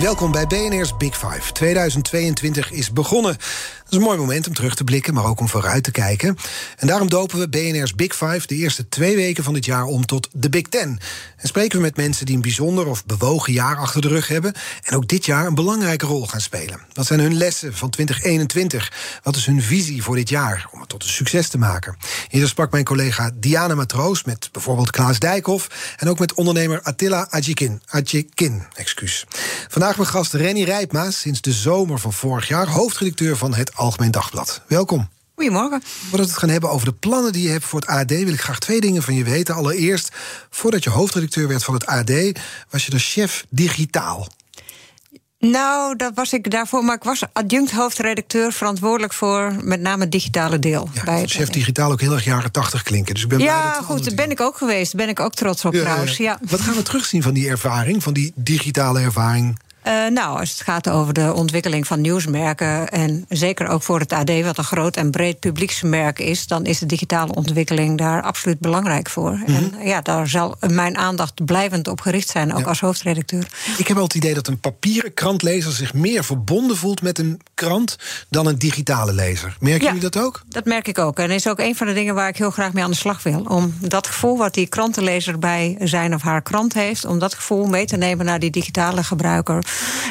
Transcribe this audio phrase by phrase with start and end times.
[0.00, 1.52] Welkom bij BNR's Big Five.
[1.52, 3.32] 2022 is begonnen.
[3.32, 6.36] Dat is een mooi moment om terug te blikken, maar ook om vooruit te kijken.
[6.76, 10.06] En daarom dopen we BNR's Big Five de eerste twee weken van dit jaar om
[10.06, 10.98] tot de Big Ten.
[11.36, 14.52] En spreken we met mensen die een bijzonder of bewogen jaar achter de rug hebben.
[14.82, 16.80] En ook dit jaar een belangrijke rol gaan spelen.
[16.92, 18.92] Wat zijn hun lessen van 2021?
[19.22, 21.96] Wat is hun visie voor dit jaar om het tot een succes te maken?
[22.28, 25.94] Hier sprak mijn collega Diana Matroos met bijvoorbeeld Klaas Dijkhoff.
[25.96, 27.82] En ook met ondernemer Attila Adjikin.
[27.86, 29.24] Adjikin, excuus.
[29.68, 34.10] Vandaag mijn gast Renny Rijpma, sinds de zomer van vorig jaar hoofdredacteur van het Algemeen
[34.10, 34.62] Dagblad.
[34.66, 35.08] Welkom.
[35.34, 35.82] Goedemorgen.
[35.82, 38.32] Voordat we het gaan hebben over de plannen die je hebt voor het AD, wil
[38.32, 39.54] ik graag twee dingen van je weten.
[39.54, 40.08] Allereerst,
[40.50, 42.12] voordat je hoofdredacteur werd van het AD,
[42.70, 44.28] was je de chef digitaal.
[45.38, 50.12] Nou, dat was ik daarvoor, maar ik was adjunct hoofdredacteur verantwoordelijk voor met name het
[50.12, 50.88] digitale deel.
[50.92, 53.14] Ja, bij chef digitaal ook heel erg jaren tachtig klinken.
[53.14, 54.92] Dus ik ben ja, goed, daar ben ik ook geweest.
[54.92, 56.16] Daar ben ik ook trots op trouwens.
[56.16, 56.38] Ja.
[56.48, 59.58] Wat gaan we terugzien van die ervaring, van die digitale ervaring?
[59.86, 62.88] Uh, nou, als het gaat over de ontwikkeling van nieuwsmerken.
[62.88, 66.46] en zeker ook voor het AD, wat een groot en breed publieksmerk is.
[66.46, 69.30] dan is de digitale ontwikkeling daar absoluut belangrijk voor.
[69.30, 69.54] Mm -hmm.
[69.78, 72.64] En ja, daar zal mijn aandacht blijvend op gericht zijn, ook ja.
[72.64, 73.46] als hoofdredacteur.
[73.78, 77.40] Ik heb al het idee dat een papieren krantlezer zich meer verbonden voelt met een
[77.54, 77.96] krant.
[78.28, 79.56] dan een digitale lezer.
[79.60, 80.42] Merken ja, jullie dat ook?
[80.48, 81.18] Dat merk ik ook.
[81.18, 82.96] En dat is ook een van de dingen waar ik heel graag mee aan de
[82.96, 83.40] slag wil.
[83.48, 87.04] Om dat gevoel wat die krantenlezer bij zijn of haar krant heeft.
[87.04, 89.64] om dat gevoel mee te nemen naar die digitale gebruiker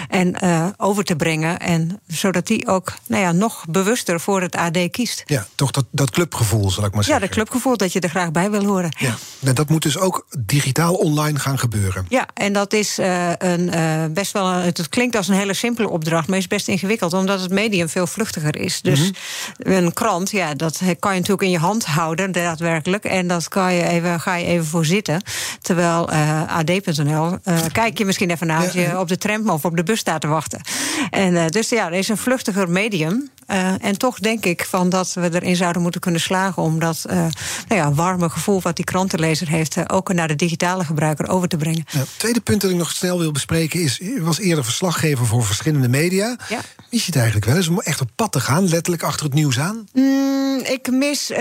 [0.08, 1.60] en uh, over te brengen.
[1.60, 5.24] En zodat die ook nou ja, nog bewuster voor het AD kiest.
[5.26, 7.22] Ja, toch dat, dat clubgevoel, zal ik maar zeggen.
[7.22, 8.96] Ja, dat clubgevoel dat je er graag bij wil horen.
[8.98, 12.06] Ja, en dat moet dus ook digitaal online gaan gebeuren.
[12.10, 14.48] Ja, en dat is uh, een, uh, best wel.
[14.52, 17.90] Een, het klinkt als een hele simpele opdracht, maar is best ingewikkeld, omdat het medium
[17.90, 18.82] veel vluchtiger is.
[18.82, 19.14] Dus mm
[19.58, 19.74] -hmm.
[19.74, 23.04] een krant, ja, dat kan je natuurlijk in je hand houden, daadwerkelijk.
[23.04, 25.22] En dat kan je even, ga je even voor zitten.
[25.62, 26.10] Terwijl
[26.48, 27.38] AD.nl,
[27.72, 30.22] kijk je misschien even naar als je op de tram of op de bus staat
[30.22, 30.62] te wachten.
[31.10, 33.30] En uh, dus ja, er is een vluchtiger medium.
[33.48, 37.06] Uh, en toch denk ik van dat we erin zouden moeten kunnen slagen om dat
[37.08, 37.32] uh, nou
[37.68, 41.86] ja, warme gevoel wat die krantenlezer heeft, ook naar de digitale gebruiker over te brengen.
[41.88, 45.46] Het tweede punt dat ik nog snel wil bespreken is: u was eerder verslaggever voor
[45.46, 46.38] verschillende media.
[46.50, 46.60] Ja.
[46.90, 49.34] Mis je het eigenlijk wel eens om echt op pad te gaan, letterlijk achter het
[49.34, 49.88] nieuws aan?
[49.94, 51.32] Mm, ik mis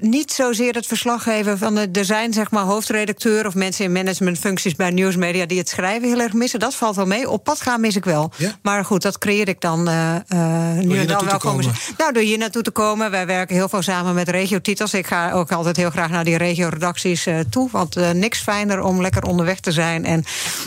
[0.00, 4.74] niet zozeer het verslaggeven van de, er zijn zeg maar hoofdredacteur of mensen in managementfuncties
[4.74, 6.60] bij nieuwsmedia die het schrijven heel erg missen.
[6.60, 7.23] Dat valt wel mee.
[7.26, 8.32] Op pad gaan mis ik wel.
[8.36, 8.52] Ja?
[8.62, 10.14] Maar goed, dat creëer ik dan uh,
[10.80, 11.64] nu en dan wel komen.
[11.98, 13.10] Nou, door hier naartoe te komen.
[13.10, 14.94] Wij werken heel veel samen met regiotitels.
[14.94, 17.68] Ik ga ook altijd heel graag naar die regioredacties uh, toe.
[17.72, 20.04] Want uh, niks fijner om lekker onderweg te zijn.
[20.04, 20.24] En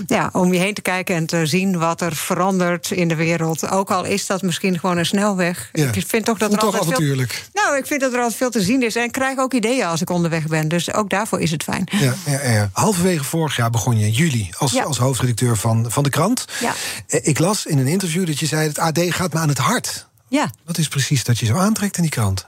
[0.08, 3.70] ja, om je heen te kijken en te zien wat er verandert in de wereld.
[3.70, 5.70] Ook al is dat misschien gewoon een snelweg.
[5.74, 5.92] Ja.
[5.92, 7.32] Ik vind toch dat er toch altijd avontuurlijk.
[7.32, 8.96] Veel, nou, ik vind dat er altijd veel te zien is.
[8.96, 10.68] En ik krijg ook ideeën als ik onderweg ben.
[10.68, 11.88] Dus ook daarvoor is het fijn.
[11.92, 12.70] Ja, ja, ja.
[12.72, 16.46] Halverwege vorig jaar begon je in juli als, als hoofdredacteur van, van de krant.
[16.60, 16.74] Ja.
[17.08, 19.58] Eh, Ik las in een interview dat je zei: het AD gaat me aan het
[19.58, 20.08] hart.
[20.28, 20.50] Ja.
[20.66, 22.48] Wat is precies dat je zo aantrekt in die krant?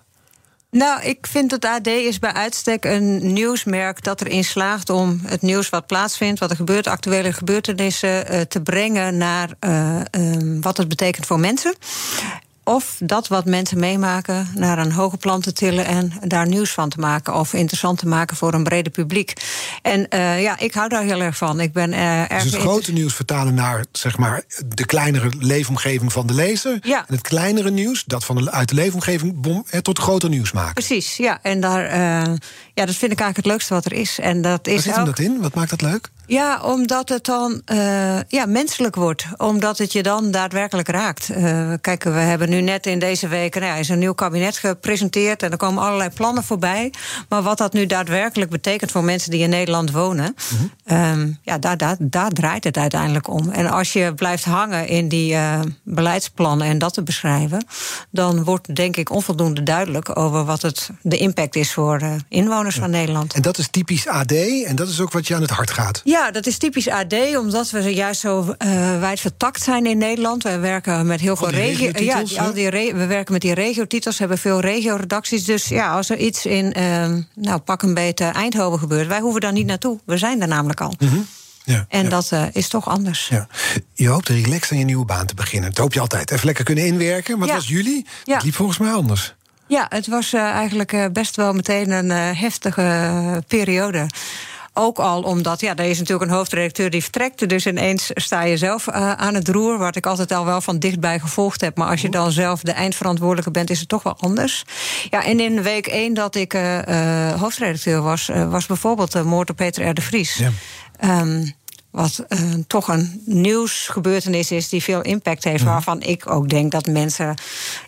[0.71, 5.41] Nou, ik vind het AD is bij uitstek een nieuwsmerk dat erin slaagt om het
[5.41, 10.77] nieuws wat plaatsvindt, wat er gebeurt, actuele gebeurtenissen, eh, te brengen naar eh, ehm, wat
[10.77, 11.73] het betekent voor mensen.
[12.63, 16.89] Of dat wat mensen meemaken naar een hoger plan te tillen en daar nieuws van
[16.89, 17.35] te maken.
[17.35, 19.33] Of interessant te maken voor een breder publiek.
[19.81, 21.59] En eh, ja, ik hou daar heel erg van.
[21.59, 22.43] Ik ben eh, erg.
[22.43, 26.77] Dus het grote nieuws vertalen naar zeg maar, de kleinere leefomgeving van de lezer.
[26.81, 26.97] Ja.
[27.07, 30.51] En het kleinere nieuws, dat van de, uit de leefomgeving, bom, eh, tot groter nieuws
[30.51, 30.73] maken.
[30.73, 31.39] Precies, ja.
[31.41, 31.97] En daar,
[32.73, 34.19] ja, dat vind ik eigenlijk het leukste wat er is.
[34.19, 35.41] En dat is Waar zit hem ook- dat in?
[35.41, 36.09] Wat maakt dat leuk?
[36.25, 37.61] Ja, omdat het dan
[38.27, 39.25] ja, menselijk wordt.
[39.37, 41.29] Omdat het je dan daadwerkelijk raakt.
[41.81, 45.43] Kijk, we hebben nu net in deze week nou ja, is een nieuw kabinet gepresenteerd.
[45.43, 46.93] En er komen allerlei plannen voorbij.
[47.29, 50.35] Maar wat dat nu daadwerkelijk betekent voor mensen die in Nederland wonen.
[50.85, 53.49] ehm, ja, daar, daar, daar draait het uiteindelijk om.
[53.49, 57.65] En als je blijft hangen in die eh, beleidsplannen en dat te beschrijven.
[58.09, 62.75] dan wordt denk ik onvoldoende duidelijk over wat het, de impact is voor eh, inwoners
[62.75, 63.33] van Nederland.
[63.33, 66.01] En dat is typisch AD en dat is ook wat je aan het hart gaat.
[66.03, 70.43] Ja, dat is typisch AD, omdat we juist zo eh wijd vertakt zijn in Nederland.
[70.43, 71.91] We werken met heel veel Al die regio.
[72.03, 75.43] Ja, regiotitels, die- al we werken met die regiotitels, hebben veel regioredacties.
[75.45, 79.41] Dus ja, als er iets in, eh, nou pak een beetje Eindhoven gebeurt, wij hoeven
[79.41, 79.99] daar niet naartoe.
[80.05, 80.93] We zijn daar namelijk al.
[80.99, 81.17] Mhm.
[81.63, 82.09] Ja, en ja.
[82.09, 83.27] dat eh, is toch anders.
[83.27, 83.47] Ja.
[83.93, 85.69] Je hoopt relaxed aan je nieuwe baan te beginnen.
[85.69, 86.31] Dat hoop je altijd.
[86.31, 87.37] Even lekker kunnen inwerken.
[87.39, 88.05] Maar het was jullie.
[88.25, 89.33] Het liep volgens mij anders.
[89.67, 94.05] Ja, het was eh, eigenlijk eh, best wel meteen een heftige periode.
[94.81, 97.49] Ook al omdat, ja, er is natuurlijk een hoofdredacteur die vertrekt.
[97.49, 99.77] Dus ineens sta je zelf eh, aan het roer.
[99.77, 101.77] Wat ik altijd al wel van dichtbij gevolgd heb.
[101.77, 104.65] Maar als je dan zelf de eindverantwoordelijke bent, is het toch wel anders.
[105.09, 109.49] Ja, en in week één dat ik eh, eh, hoofdredacteur was, was bijvoorbeeld de moord
[109.49, 109.93] op Peter R.
[109.93, 110.35] de Vries.
[110.35, 110.49] Ja.
[110.99, 111.45] Ehm,
[111.91, 115.63] wat eh, toch een nieuwsgebeurtenis is die veel impact heeft.
[115.63, 115.71] Mhm.
[115.71, 117.35] Waarvan ik ook denk dat mensen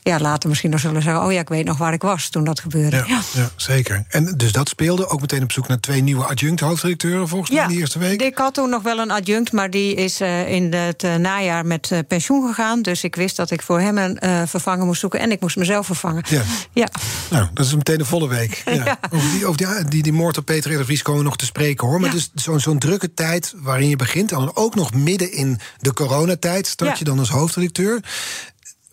[0.03, 2.43] ja, later misschien nog zullen zeggen: Oh ja, ik weet nog waar ik was toen
[2.43, 2.95] dat gebeurde.
[3.07, 3.49] Ja, ja.
[3.55, 4.05] zeker.
[4.09, 5.07] En dus dat speelde.
[5.07, 8.21] Ook meteen op zoek naar twee nieuwe adjunct hoofdredacteuren volgens mij in de eerste week.
[8.21, 11.65] Ik had toen nog wel een adjunct, maar die is eh, in het eh, najaar
[11.65, 12.81] met pensioen gegaan.
[12.81, 15.19] Dus ik wist dat ik voor hem een vervanger moest zoeken.
[15.19, 16.23] En ik moest mezelf vervangen.
[16.29, 16.41] Ja.
[16.73, 16.87] ja.
[17.29, 18.63] Nou, dat is meteen een volle week.
[19.11, 20.77] Over, die, over die, die, die moord op Peter R.
[20.77, 21.99] de Vries komen we nog te spreken hoor.
[21.99, 24.29] Maar dus zo'n zo'n drukke tijd waarin je begint.
[24.29, 26.95] Dan ook nog midden in de coronatijd start Ja.
[26.99, 28.03] je dan als hoofdredacteur.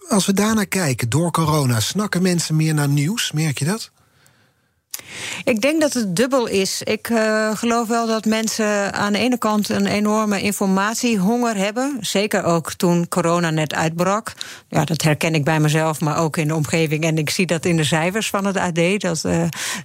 [0.08, 3.32] Als we daarnaar kijken, door corona, snakken mensen meer naar nieuws?
[3.32, 3.90] Merk je dat?
[5.44, 6.82] Ik denk dat het dubbel is.
[6.82, 11.96] Ik eh, geloof wel dat mensen aan de ene kant een enorme informatiehonger hebben.
[12.00, 14.32] Zeker ook toen corona net uitbrak.
[14.68, 17.04] Ja, dat herken ik bij mezelf, maar ook in de omgeving.
[17.04, 19.00] En ik zie dat in de cijfers van het AD.
[19.00, 19.22] Dat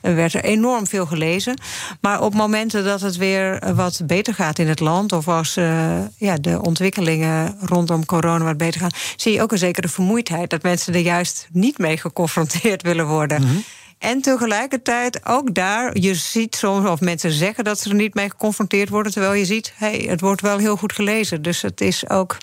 [0.01, 1.57] er werd er enorm veel gelezen.
[2.01, 5.97] Maar op momenten dat het weer wat beter gaat in het land, of als eh,
[6.17, 10.49] ja, de ontwikkelingen rondom corona wat beter gaan, zie je ook een zekere vermoeidheid.
[10.49, 13.63] Dat mensen er juist niet mee geconfronteerd willen worden.
[14.03, 18.29] En tegelijkertijd ook daar, je ziet soms, of mensen zeggen dat ze er niet mee
[18.29, 21.41] geconfronteerd worden, terwijl je ziet, hey, het wordt wel heel goed gelezen.
[21.41, 22.37] Dus het is ook.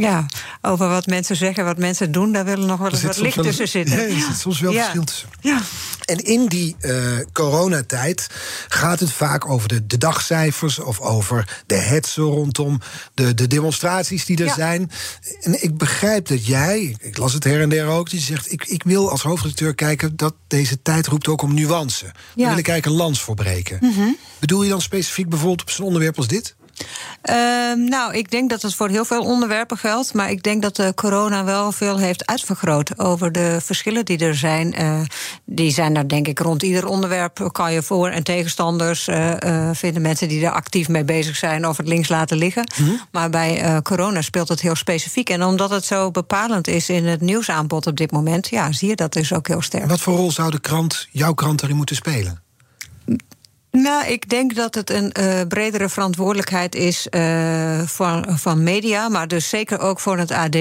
[0.00, 0.26] Ja,
[0.62, 3.44] over wat mensen zeggen, wat mensen doen, daar willen nog wel eens wat licht wel-
[3.44, 3.96] tussen zitten.
[3.96, 4.80] Ja, er zit soms wel Ja.
[4.80, 5.28] verschil tussen.
[5.40, 5.60] Ja.
[6.04, 6.94] En in die eh,
[7.32, 8.26] coronatijd
[8.68, 12.80] gaat het vaak over de, de dagcijfers of over de hetsen rondom
[13.14, 14.54] de, de demonstraties die er Ja.
[14.54, 14.90] zijn.
[15.40, 18.64] En ik begrijp dat jij, ik las het her en der ook, die zegt: ik,
[18.66, 22.04] ik wil als hoofdredacteur kijken dat deze tijd roept ook om nuance.
[22.04, 22.48] Daar Ja.
[22.48, 23.94] wil ik eigenlijk een lans voor breken.
[24.38, 26.54] Bedoel je dan specifiek bijvoorbeeld op zo'n onderwerp als dit?
[27.22, 30.14] Ehm, nou, ik denk dat het voor heel veel onderwerpen geldt.
[30.14, 34.34] Maar ik denk dat de corona wel veel heeft uitvergroot over de verschillen die er
[34.34, 34.74] zijn.
[34.74, 35.00] Eh,
[35.44, 37.48] die zijn er denk ik rond ieder onderwerp.
[37.52, 41.66] Kan je voor- en tegenstanders eh, eh, vinden mensen die er actief mee bezig zijn
[41.66, 42.66] of het links laten liggen.
[43.10, 45.30] Maar bij corona speelt het heel specifiek.
[45.30, 48.96] En omdat het zo bepalend is in het nieuwsaanbod op dit moment, ja, zie je
[48.96, 49.88] dat dus ook heel sterk.
[49.88, 52.42] Wat voor rol zou de krant, jouw krant daarin moeten spelen?
[53.72, 59.28] Nou, ik denk dat het een eh, bredere verantwoordelijkheid is eh, van, van media, maar
[59.28, 60.56] dus zeker ook voor het AD.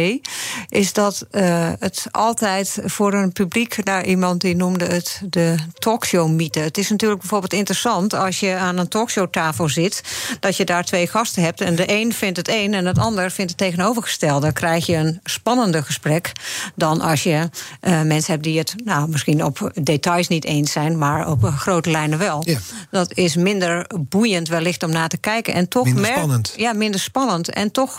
[0.70, 6.60] Is dat eh, het altijd voor een publiek, naar iemand die noemde het de talkshow-mythe.
[6.60, 10.04] Het is natuurlijk bijvoorbeeld interessant als je aan een talkshowtafel zit,
[10.40, 13.32] dat je daar twee gasten hebt en de een vindt het een en het ander
[13.32, 14.42] vindt het tegenovergestelde.
[14.42, 16.32] Dan krijg je een spannender gesprek
[16.76, 17.50] dan als je
[17.82, 22.18] mensen hebt die het nou, misschien op details niet eens zijn, maar op grote lijnen
[22.18, 22.42] wel.
[22.46, 22.60] Ja.
[23.08, 25.54] Dat is minder boeiend wellicht om naar te kijken.
[25.54, 26.54] En toch Minder spannend.
[26.56, 27.50] Ja, minder spannend.
[27.50, 27.98] En toch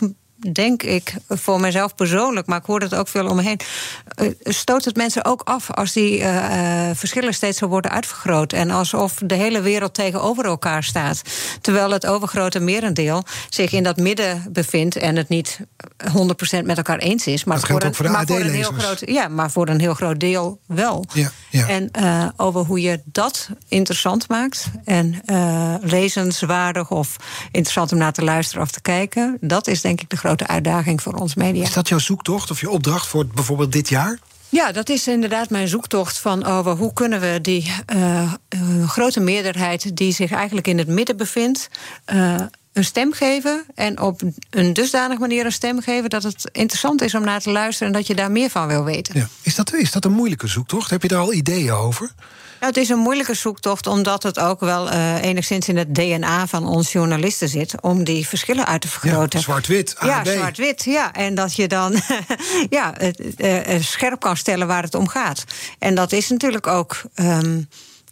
[0.53, 3.61] denk ik, voor mezelf persoonlijk, maar ik hoor het ook veel om me heen,
[4.15, 8.53] eh, stoot het mensen ook af als die eh, eh, verschillen steeds zo worden uitvergroot.
[8.53, 11.23] En alsof de hele wereld tegenover elkaar staat.
[11.61, 15.61] Terwijl het overgrote merendeel zich in dat midden bevindt en het niet
[16.09, 17.45] 100% met elkaar eens is.
[17.45, 20.21] Maar een, voor de maar voor een heel groot, ja, maar voor een heel groot
[20.21, 21.05] deel wel.
[21.13, 21.69] Ja, ja.
[21.69, 27.17] En eh, over hoe je dat interessant maakt en eh, lezenswaardig of
[27.51, 31.03] interessant om naar te luisteren of te kijken, dat is denk ik de grote uitdaging
[31.03, 31.63] voor ons media.
[31.63, 34.19] Is dat jouw zoektocht of je opdracht voor bijvoorbeeld dit jaar?
[34.53, 38.33] Ja, dat is inderdaad mijn zoektocht van over hoe kunnen we die eh,
[38.87, 41.69] grote meerderheid die zich eigenlijk in het midden bevindt.
[42.73, 47.15] Een stem geven en op een dusdanig manier een stem geven dat het interessant is
[47.15, 49.19] om naar te luisteren en dat je daar meer van wil weten.
[49.19, 49.29] Ja.
[49.43, 50.91] Is, dat, is dat een moeilijke zoektocht?
[50.91, 52.13] Heb je daar al ideeën over?
[52.61, 56.47] Nou, het is een moeilijke zoektocht, omdat het ook wel eh, enigszins in het DNA
[56.47, 59.39] van ons journalisten zit om die verschillen uit te vergroten.
[59.39, 61.13] Ja, zwart-wit, Ja, zwart-wit, ja.
[61.13, 62.01] En dat je dan
[62.71, 65.45] ja, eh, eh, scherp kan stellen waar het om gaat.
[65.79, 67.03] En dat is natuurlijk ook.
[67.15, 67.61] ehm,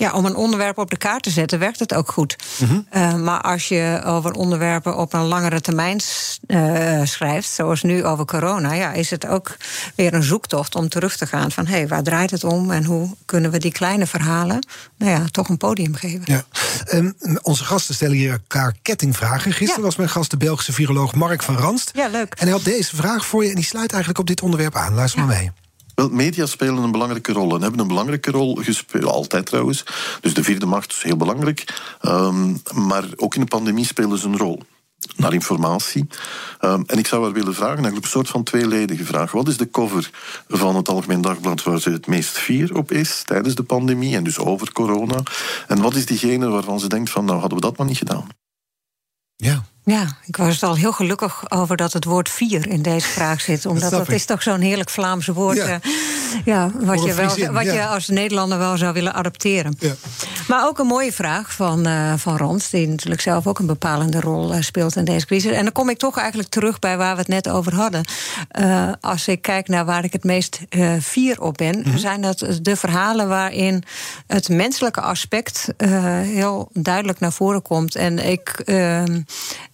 [0.01, 2.37] ja, om een onderwerp op de kaart te zetten, werkt het ook goed.
[2.59, 2.81] Mhm.
[2.91, 6.01] Eh, maar als je over onderwerpen op een langere termijn
[6.47, 9.57] eh, schrijft, zoals nu over corona, ja, is het ook
[9.95, 12.85] weer een zoektocht om terug te gaan van hé, hey, waar draait het om en
[12.85, 14.67] hoe kunnen we die kleine verhalen
[14.97, 16.23] nou ja, toch een podium geven.
[16.25, 16.43] Ja.
[16.85, 17.11] Ehm,
[17.43, 19.53] onze gasten stellen hier elkaar kettingvragen.
[19.53, 19.87] Gisteren Ja.
[19.87, 21.91] was mijn gast de Belgische viroloog Mark van Ranst.
[21.95, 22.35] Ja, leuk.
[22.35, 24.95] En hij had deze vraag voor je en die sluit eigenlijk op dit onderwerp aan.
[24.95, 25.51] Luister maar mee.
[26.09, 29.85] Media spelen een belangrijke rol en hebben een belangrijke rol gespeeld, altijd trouwens.
[30.21, 31.83] Dus de vierde macht is heel belangrijk.
[32.03, 34.63] Um, maar ook in de pandemie spelen ze een rol
[35.17, 36.07] naar informatie.
[36.61, 39.33] Um, en ik zou haar willen vragen, eigenlijk een soort van tweeledige vraag.
[39.33, 40.11] Wat is de cover
[40.49, 44.25] van het Algemeen Dagblad waar ze het meest fier op is tijdens de pandemie en
[44.25, 45.23] dus over corona?
[45.67, 48.29] En wat is diegene waarvan ze denkt van, nou hadden we dat maar niet gedaan?
[49.37, 49.65] Ja.
[49.85, 53.67] Ja, ik was al heel gelukkig over dat het woord vier in deze vraag zit.
[53.67, 55.57] Omdat dat, is toch zo'n heerlijk Vlaamse woord.
[55.57, 55.69] Ja.
[55.69, 55.77] Uh,
[56.45, 59.77] ja wat je, wel, wat je als Nederlander wel zou willen adopteren.
[59.79, 59.95] Ja.
[60.49, 64.21] Maar ook een mooie vraag van, uh, van Rons, die natuurlijk zelf ook een bepalende
[64.21, 65.53] rol uh, speelt in deze crisis.
[65.53, 68.05] En dan kom ik toch eigenlijk terug bij waar we het net over hadden.
[69.01, 70.61] als ik kijk naar waar ik het meest
[71.03, 71.99] fier op ben, mm -hmm.
[71.99, 73.83] zijn dat de verhalen waarin
[74.27, 75.69] het menselijke aspect
[76.23, 77.95] heel duidelijk naar voren komt.
[77.95, 79.21] En ik ehm,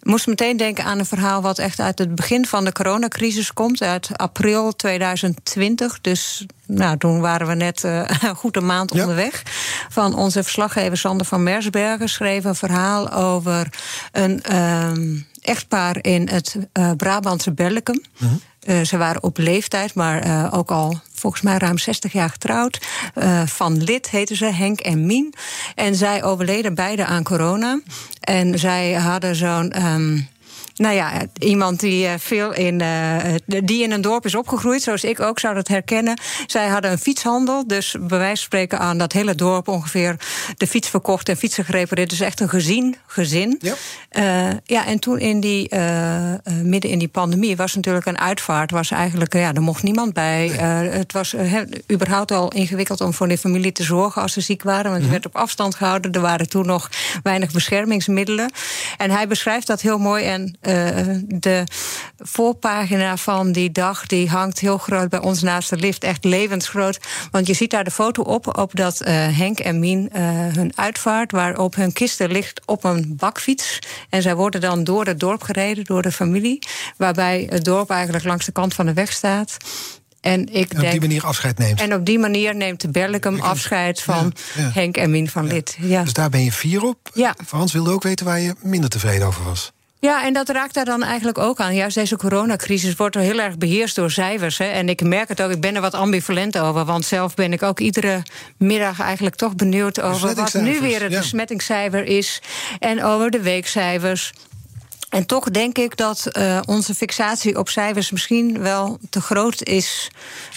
[0.07, 3.83] moest meteen denken aan een verhaal wat echt uit het begin van de coronacrisis komt,
[3.83, 6.01] uit april 2020.
[6.01, 9.01] Dus nou, toen waren we net uh, goed een maand ja.
[9.01, 9.43] onderweg.
[9.89, 13.69] Van onze verslaggever Sander van Mersbergen schreef een verhaal over
[14.13, 14.91] een uh,
[15.41, 18.03] echtpaar in het uh, Brabantse Bellicum.
[18.17, 18.31] -huh.
[18.69, 22.81] Uh, ze waren op leeftijd, maar ook al volgens mij ruim 60 jaar getrouwd.
[23.15, 25.35] Uh, van Lid heten ze, Henk en Mien.
[25.75, 27.81] En zij overleden beide aan corona.
[28.21, 29.87] En zij hadden zo'n.
[29.87, 30.29] Um,
[30.77, 33.17] nou ja, iemand die veel in, uh,
[33.47, 36.21] die in een dorp is opgegroeid, zoals ik ook zou dat herkennen.
[36.47, 40.17] Zij hadden een fietshandel, dus bij wijze van spreken aan dat hele dorp ongeveer
[40.57, 42.11] de fiets verkocht en fietsen gerepareerd.
[42.11, 43.61] Dus echt een gezien gezin.
[43.61, 43.75] Ja,
[44.13, 48.71] uh, ja en toen in die, uh, midden in die pandemie was natuurlijk een uitvaart.
[48.71, 50.49] Was eigenlijk, ja, er mocht niemand bij.
[50.49, 51.35] Het was
[51.93, 54.99] überhaupt al ingewikkeld om voor de familie te zorgen als ze ziek waren, want je
[54.99, 55.11] mm-hmm.
[55.11, 56.13] werd op afstand gehouden.
[56.13, 56.91] Er waren toen nog
[57.23, 58.51] weinig beschermingsmiddelen.
[58.97, 60.57] En hij beschrijft dat heel mooi en
[61.27, 61.65] de
[62.19, 66.05] voorpagina van die dag die hangt heel groot bij ons naast de lift.
[66.05, 66.99] Echt levensgroot.
[67.31, 69.09] Want je ziet daar de foto op, op dat uh,
[69.39, 70.21] Henk en Mien uh,
[70.55, 73.79] hun uitvaart, waarop hun kisten ligt op een bakfiets.
[74.09, 76.59] En zij worden dan door het dorp gereden, door de familie.
[76.97, 79.57] Waarbij het dorp eigenlijk langs de kant van de weg staat.
[80.21, 81.81] En, ik en op denk, die manier afscheid neemt.
[81.81, 84.71] En op die manier neemt de Berlicum afscheid van ja, ja.
[84.73, 85.77] Henk en Mien van Lid.
[85.81, 86.03] Ja.
[86.03, 87.11] Dus daar ben je fier op.
[87.15, 87.35] Ja.
[87.47, 89.73] Frans wilde ook weten waar je minder tevreden over was.
[89.99, 91.75] Ja, en dat raakt daar dan eigenlijk ook aan.
[91.75, 94.59] Juist deze coronacrisis wordt er heel erg beheerst door cijfers.
[94.59, 94.65] Hè.
[94.65, 96.85] En ik merk het ook, ik ben er wat ambivalent over.
[96.85, 98.23] Want zelf ben ik ook iedere
[98.57, 101.19] middag eigenlijk toch benieuwd over wat nu weer het ja.
[101.19, 102.43] besmettingscijfer is.
[102.79, 104.33] En over de weekcijfers.
[105.09, 110.11] En toch denk ik dat uh, onze fixatie op cijfers misschien wel te groot is.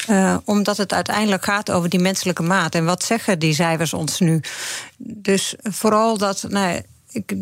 [0.10, 2.76] Uh, omdat het uiteindelijk gaat over die menselijke maat.
[2.76, 4.42] En wat zeggen die cijfers ons nu?
[4.98, 6.46] Dus vooral dat.
[6.50, 6.82] Nou,
[7.12, 7.34] ik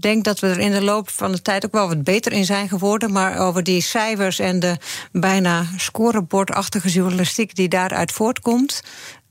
[0.00, 2.44] denk dat we er in de loop van de tijd ook wel wat beter in
[2.44, 3.12] zijn geworden.
[3.12, 4.76] Maar over die cijfers en de
[5.12, 8.82] bijna scorebordachtige journalistiek die daaruit voortkomt.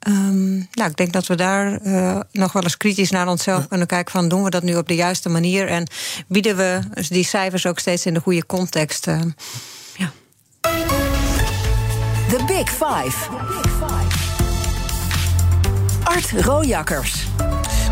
[0.08, 3.68] Um, nou, ik denk dat we daar uh, nog wel eens kritisch naar onszelf ja.
[3.68, 5.88] kunnen kijken van doen we dat nu op de juiste manier en
[6.28, 6.80] bieden we
[7.10, 9.08] die cijfers ook steeds in de goede context.
[9.08, 9.22] Uh,
[9.96, 10.12] ja.
[12.30, 13.30] The Big Five.
[16.04, 17.26] Art Rojakkers.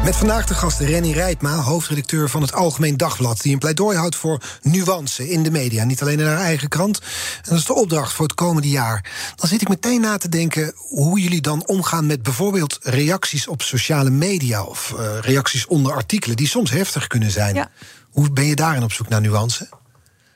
[0.04, 3.42] Met vandaag de gast Renny Rijtma, hoofdredacteur van het Algemeen Dagblad...
[3.42, 5.84] die een pleidooi houdt voor nuance in de media.
[5.84, 7.00] Niet alleen in haar eigen krant.
[7.00, 9.12] En dat is de opdracht voor het komende jaar.
[9.36, 12.06] Dan zit ik meteen na te denken hoe jullie dan omgaan...
[12.06, 14.64] met bijvoorbeeld reacties op sociale media...
[14.64, 17.56] of uh, reacties onder artikelen die soms heftig kunnen zijn.
[17.56, 17.70] Ja.
[18.12, 19.70] Hoe ben je daarin op zoek naar nuance?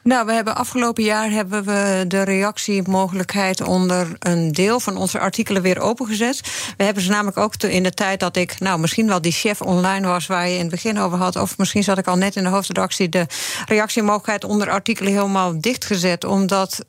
[0.05, 5.62] Nou, we hebben afgelopen jaar hebben we de reactiemogelijkheid onder een deel van onze artikelen
[5.62, 6.41] weer opengezet.
[6.77, 9.62] We hebben ze namelijk ook in de tijd dat ik, nou, misschien wel die chef
[9.62, 12.35] online was waar je in het begin over had, of misschien zat ik al net
[12.35, 13.25] in de hoofdredactie, de
[13.65, 16.85] reactiemogelijkheid onder artikelen helemaal dichtgezet, omdat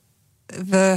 [0.68, 0.96] we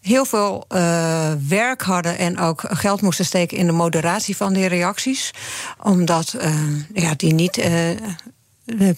[0.00, 4.66] heel veel uh, werk hadden en ook geld moesten steken in de moderatie van die
[4.66, 5.30] reacties.
[5.82, 6.54] Omdat uh,
[6.94, 7.58] ja, die niet.
[7.58, 7.90] Uh,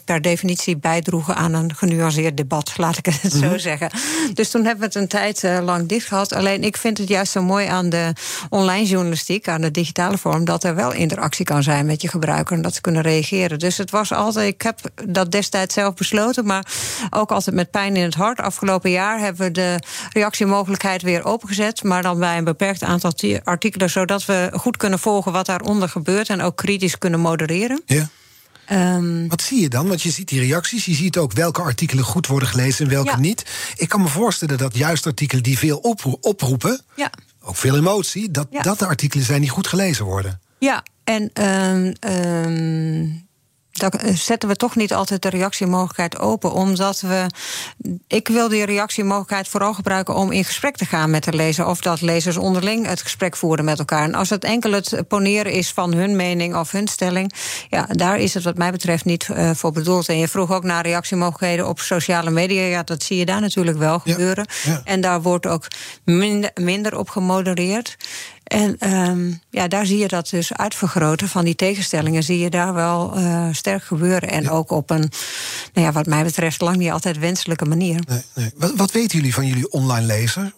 [0.05, 3.91] per definitie bijdroegen aan een genuanceerd debat, laat ik het zo zeggen.
[4.35, 6.35] Dus toen hebben we het een tijd uh, lang dicht gehad.
[6.35, 8.13] Alleen ik vind het juist zo mooi aan de
[8.49, 12.57] online journalistiek, aan de digitale vorm, dat er wel interactie kan zijn met je gebruiker
[12.57, 13.59] en dat ze kunnen reageren.
[13.59, 16.67] Dus het was altijd, ik heb dat destijds zelf besloten, maar
[17.11, 18.41] ook altijd met pijn in het hart.
[18.41, 19.79] Afgelopen jaar hebben we de
[20.13, 23.13] reactiemogelijkheid weer opengezet, maar dan bij een beperkt aantal
[23.45, 27.83] artikelen, zodat we goed kunnen volgen wat daaronder gebeurt en ook kritisch kunnen modereren.
[27.87, 28.09] Ja.
[28.71, 29.89] Um, Wat zie je dan?
[29.89, 33.11] Want je ziet die reacties, je ziet ook welke artikelen goed worden gelezen en welke
[33.11, 33.19] ja.
[33.19, 33.45] niet.
[33.77, 37.11] Ik kan me voorstellen dat juist artikelen die veel opro oproepen, ja.
[37.41, 38.63] ook veel emotie, dat ja.
[38.63, 40.41] dat de artikelen zijn die goed gelezen worden.
[40.59, 43.27] Ja, en um, um,
[43.73, 46.53] dan zetten we toch niet altijd de reactiemogelijkheid open.
[46.53, 47.27] Omdat we.
[48.07, 51.67] Ik wil die reactiemogelijkheid vooral gebruiken om in gesprek te gaan met de lezer.
[51.67, 54.05] Of dat lezers onderling het gesprek voeren met elkaar.
[54.05, 57.33] En als het enkel het poneren is van hun mening of hun stelling.
[57.69, 60.09] Ja, daar is het wat mij betreft niet uh, voor bedoeld.
[60.09, 62.63] En je vroeg ook naar reactiemogelijkheden op sociale media.
[62.63, 64.47] Ja, dat zie je daar natuurlijk wel gebeuren.
[64.63, 64.81] Ja, ja.
[64.85, 65.67] En daar wordt ook
[66.05, 67.97] minder, minder op gemodereerd.
[68.53, 72.75] En um, ja, daar zie je dat dus uitvergroten van die tegenstellingen, zie je daar
[72.75, 74.31] wel uh, sterk gebeuren.
[74.31, 75.11] En ook op een,
[75.73, 78.01] nou ja, wat mij betreft, lang niet altijd wenselijke manier.
[78.09, 78.51] Nee, nee.
[78.57, 80.53] Wat, wat weten jullie van jullie online lezer?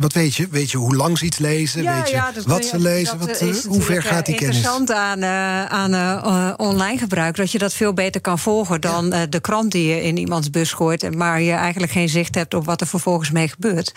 [0.00, 0.48] Wat weet je?
[0.50, 1.82] Weet je hoe lang ze iets lezen?
[1.82, 3.18] Ja, weet je ja, wat ze lezen?
[3.18, 4.56] Wat, is uh, hoe ver gaat die kennis?
[4.56, 7.36] interessant aan, uh, aan uh, online gebruik.
[7.36, 9.26] Dat je dat veel beter kan volgen dan ja.
[9.26, 11.14] de krant die je in iemands bus gooit.
[11.14, 13.92] Maar je eigenlijk geen zicht hebt op wat er vervolgens mee gebeurt.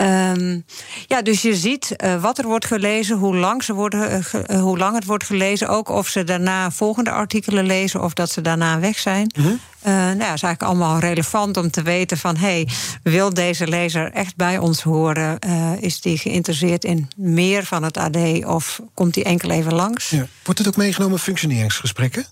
[0.00, 0.64] Um,
[1.06, 4.24] ja, dus je ziet wat er wordt gelezen, hoe lang, ze worden,
[4.60, 5.68] hoe lang het wordt gelezen.
[5.68, 9.32] Ook of ze daarna volgende artikelen lezen of dat ze daarna weg zijn.
[9.36, 9.60] Mm -hmm.
[9.86, 12.36] Uh, nou ja, is eigenlijk allemaal relevant om te weten van...
[12.36, 12.68] hey,
[13.02, 15.38] wil deze lezer echt bij ons horen?
[15.46, 20.10] Uh, is die geïnteresseerd in meer van het AD of komt die enkel even langs?
[20.10, 20.26] Ja.
[20.42, 22.26] Wordt het ook meegenomen functioneringsgesprekken?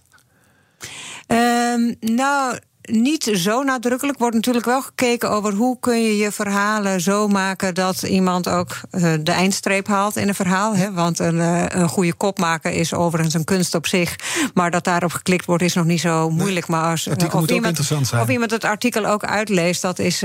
[1.29, 4.19] Uh, nou, niet zo nadrukkelijk.
[4.19, 8.81] Wordt natuurlijk wel gekeken over hoe kun je je verhalen zo maken dat iemand ook
[8.91, 10.77] uh, de eindstreep haalt in een verhaal.
[10.77, 10.93] Hè?
[10.93, 14.17] Want een, uh, een goede kop maken is overigens een kunst op zich.
[14.55, 16.69] Maar dat daarop geklikt wordt is nog niet zo moeilijk.
[16.69, 17.81] Nee, maar als, uh, of, iemand,
[18.13, 20.21] of iemand het artikel ook uitleest, dat is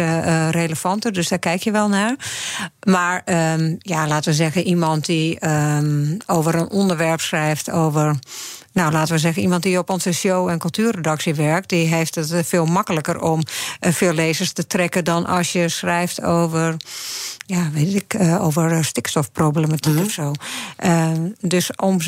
[0.49, 1.13] relevanter.
[1.13, 2.15] Dus daar kijk je wel naar.
[2.83, 8.19] Maar um, ja, laten we zeggen, iemand die um, over een onderwerp schrijft, over
[8.73, 12.33] nou, laten we zeggen, iemand die op onze show- en cultuurredactie werkt, die heeft het
[12.47, 13.39] veel makkelijker om
[13.81, 16.77] uh, veel lezers te trekken dan als je schrijft over,
[17.45, 20.05] ja, weet ik, uh, over stikstofproblematiek mm-hmm.
[20.05, 20.31] of zo.
[20.83, 21.99] Uh, dus om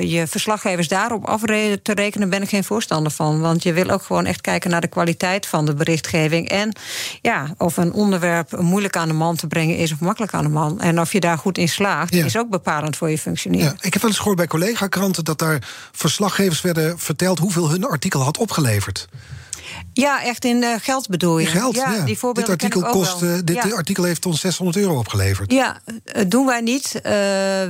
[0.00, 3.40] je verslaggevers daarop af te rekenen, ben ik geen voorstander van.
[3.40, 6.48] Want je wil ook gewoon echt kijken naar de kwaliteit van de berichtgeving.
[6.48, 6.72] En
[7.22, 10.50] ja, of een onderwerp moeilijk aan de man te brengen is of makkelijk aan de
[10.50, 10.80] man.
[10.80, 12.24] En of je daar goed in slaagt, ja.
[12.24, 13.66] is ook bepalend voor je functioneren.
[13.66, 15.68] Ja, ik heb wel eens gehoord bij collega-kranten dat daar
[16.00, 19.08] verslaggevers werden verteld hoeveel hun artikel had opgeleverd.
[19.92, 21.46] Ja, echt in uh, geld bedoel je?
[21.46, 21.92] Geld, ja.
[21.92, 22.04] ja.
[22.04, 23.74] Die dit artikel, kost, uh, dit ja.
[23.74, 25.52] artikel heeft ons 600 euro opgeleverd.
[25.52, 25.80] Ja,
[26.26, 26.94] doen wij niet.
[26.94, 27.12] Uh,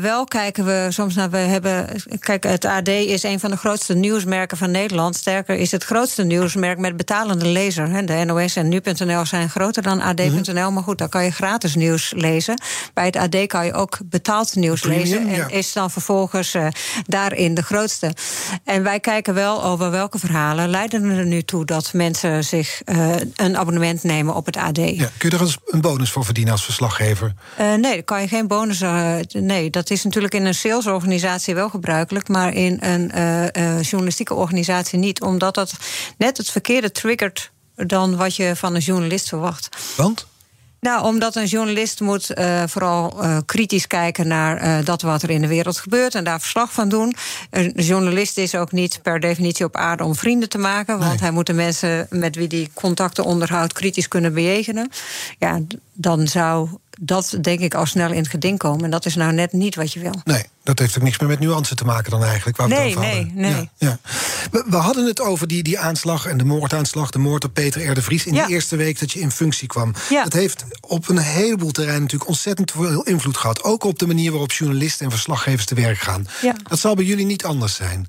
[0.01, 1.31] wel kijken we soms naar...
[1.31, 1.87] We hebben,
[2.19, 5.17] kijk, het AD is een van de grootste nieuwsmerken van Nederland.
[5.17, 7.89] Sterker is het grootste nieuwsmerk met betalende lezer.
[7.89, 8.05] Hè.
[8.05, 10.29] De NOS en Nu.nl zijn groter dan AD.nl.
[10.29, 10.75] Mm-hmm.
[10.75, 12.63] Maar goed, daar kan je gratis nieuws lezen.
[12.95, 15.29] Bij het AD kan je ook betaald nieuws Premium, lezen.
[15.29, 15.49] En ja.
[15.49, 16.57] is dan vervolgens
[17.07, 18.15] daarin de grootste.
[18.65, 21.65] En wij kijken wel over welke verhalen leiden er nu toe...
[21.65, 24.77] dat mensen zich uh, een abonnement nemen op het AD.
[24.77, 27.35] Ja, kun je er een bonus voor verdienen als verslaggever?
[27.61, 28.81] Uh, nee, daar kan je geen bonus.
[28.81, 33.11] Uh, nee, dat is natuurlijk in een salesorganisatie wel gebruikelijk, maar in een
[33.81, 35.73] journalistieke organisatie niet, omdat dat
[36.19, 39.69] net het verkeerde triggert dan wat je van een journalist verwacht.
[39.97, 40.27] Want?
[40.81, 45.31] Nou, omdat een journalist moet uh, vooral uh, kritisch kijken naar uh, dat wat er
[45.31, 47.15] in de wereld gebeurt en daar verslag van doen.
[47.51, 51.19] Een journalist is ook niet per definitie op aarde om vrienden te maken, want Nee.
[51.21, 54.91] hij moet de mensen met wie hij contacten onderhoudt kritisch kunnen bejegenen.
[55.39, 55.61] Ja,
[55.93, 56.69] dan zou
[57.03, 58.85] dat denk ik al snel in het geding komen.
[58.85, 60.15] En dat is nou net niet wat je wil.
[60.25, 62.57] Nee, dat heeft ook niks meer met nuance te maken dan eigenlijk.
[62.57, 63.41] Waar we Nee, het over nee, hadden.
[63.41, 63.51] nee.
[63.53, 63.99] Ja, ja.
[64.51, 67.91] We, we hadden het over die, die aanslag en de moordaanslag, de moord op Peter
[67.91, 67.95] R.
[67.95, 68.27] de Vries...
[68.27, 68.47] in Ja.
[68.47, 69.95] de eerste week dat je in functie kwam.
[70.11, 70.23] Ja.
[70.23, 73.63] Dat heeft op een heleboel terreinen natuurlijk ontzettend veel invloed gehad.
[73.63, 76.27] Ook op de manier waarop journalisten en verslaggevers te werk gaan.
[76.43, 76.55] Ja.
[76.69, 78.09] Dat zal bij jullie niet anders zijn.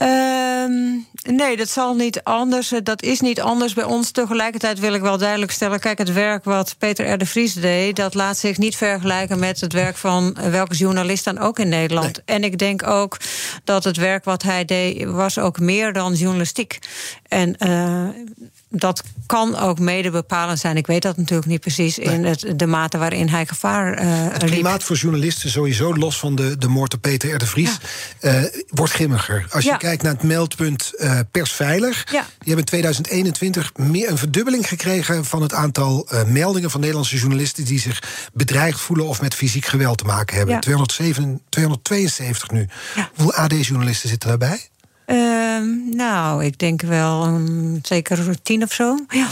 [0.00, 2.72] Ehm, nee, dat zal niet anders.
[2.72, 4.10] Eh, Dat is niet anders bij ons.
[4.10, 7.18] Tegelijkertijd wil ik wel duidelijk stellen: kijk, het werk wat Peter R.
[7.18, 11.24] de Vries deed, dat laat zich niet vergelijken met het werk van eh, welke journalist
[11.24, 12.24] dan ook in Nederland.
[12.24, 13.16] En ik denk ook
[13.64, 16.78] dat het werk wat hij deed, was ook meer dan journalistiek.
[17.28, 18.08] En eh,
[18.70, 20.76] dat kan ook mede bepalend zijn.
[20.76, 24.42] Ik weet dat natuurlijk niet precies in het, de mate waarin hij gevaar eh Het
[24.42, 24.50] liep.
[24.50, 27.38] klimaat voor journalisten, sowieso los van de, de moord op Peter R.
[27.38, 27.78] de Vries,
[28.20, 29.46] eh, wordt grimmiger.
[29.50, 32.20] Als je kijkt naar het meldpunt eh, Persveilig, Ja.
[32.20, 37.64] die hebben in 2021 meer een verdubbeling gekregen van het aantal meldingen van Nederlandse journalisten
[37.64, 38.02] die zich
[38.32, 40.54] bedreigd voelen of met fysiek geweld te maken hebben.
[40.54, 40.60] Ja.
[40.60, 42.68] 207, 272 nu.
[43.14, 44.68] Hoeveel AD-journalisten zitten daarbij?
[45.10, 48.98] Ehm, nou, ik denk wel um, zeker tien of zo.
[49.08, 49.26] Ja.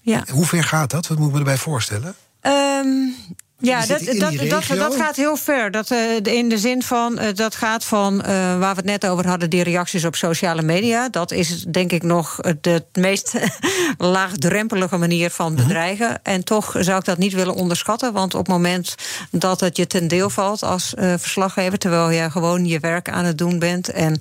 [0.00, 0.24] ja.
[0.30, 1.06] Hoe ver gaat dat?
[1.06, 2.14] Wat moet ik me erbij voorstellen?
[2.40, 3.08] Ehm,
[3.58, 5.70] Ja, dat, dat, dat, dat gaat heel ver.
[5.70, 9.06] Dat, eh, in de zin van, eh, dat gaat van eh, waar we het net
[9.06, 11.08] over hadden, die reacties op sociale media.
[11.08, 13.34] Dat is denk ik nog de meest
[13.98, 15.62] laagdrempelige manier van Mhm.
[15.62, 16.20] bedreigen.
[16.22, 18.12] En toch zou ik dat niet willen onderschatten.
[18.12, 18.94] Want op het moment
[19.30, 23.38] dat het je ten deel valt als verslaggever, terwijl je gewoon je werk aan het
[23.38, 24.20] doen bent en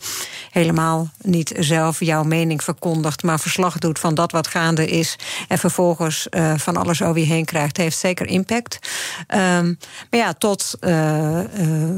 [0.52, 5.16] helemaal niet zelf jouw mening verkondigt, maar verslag doet van dat wat gaande is
[5.48, 8.80] en vervolgens van alles over je heen krijgt, heeft zeker impact.
[9.28, 9.66] Ehm,
[10.10, 11.48] maar ja, tot eh, eh,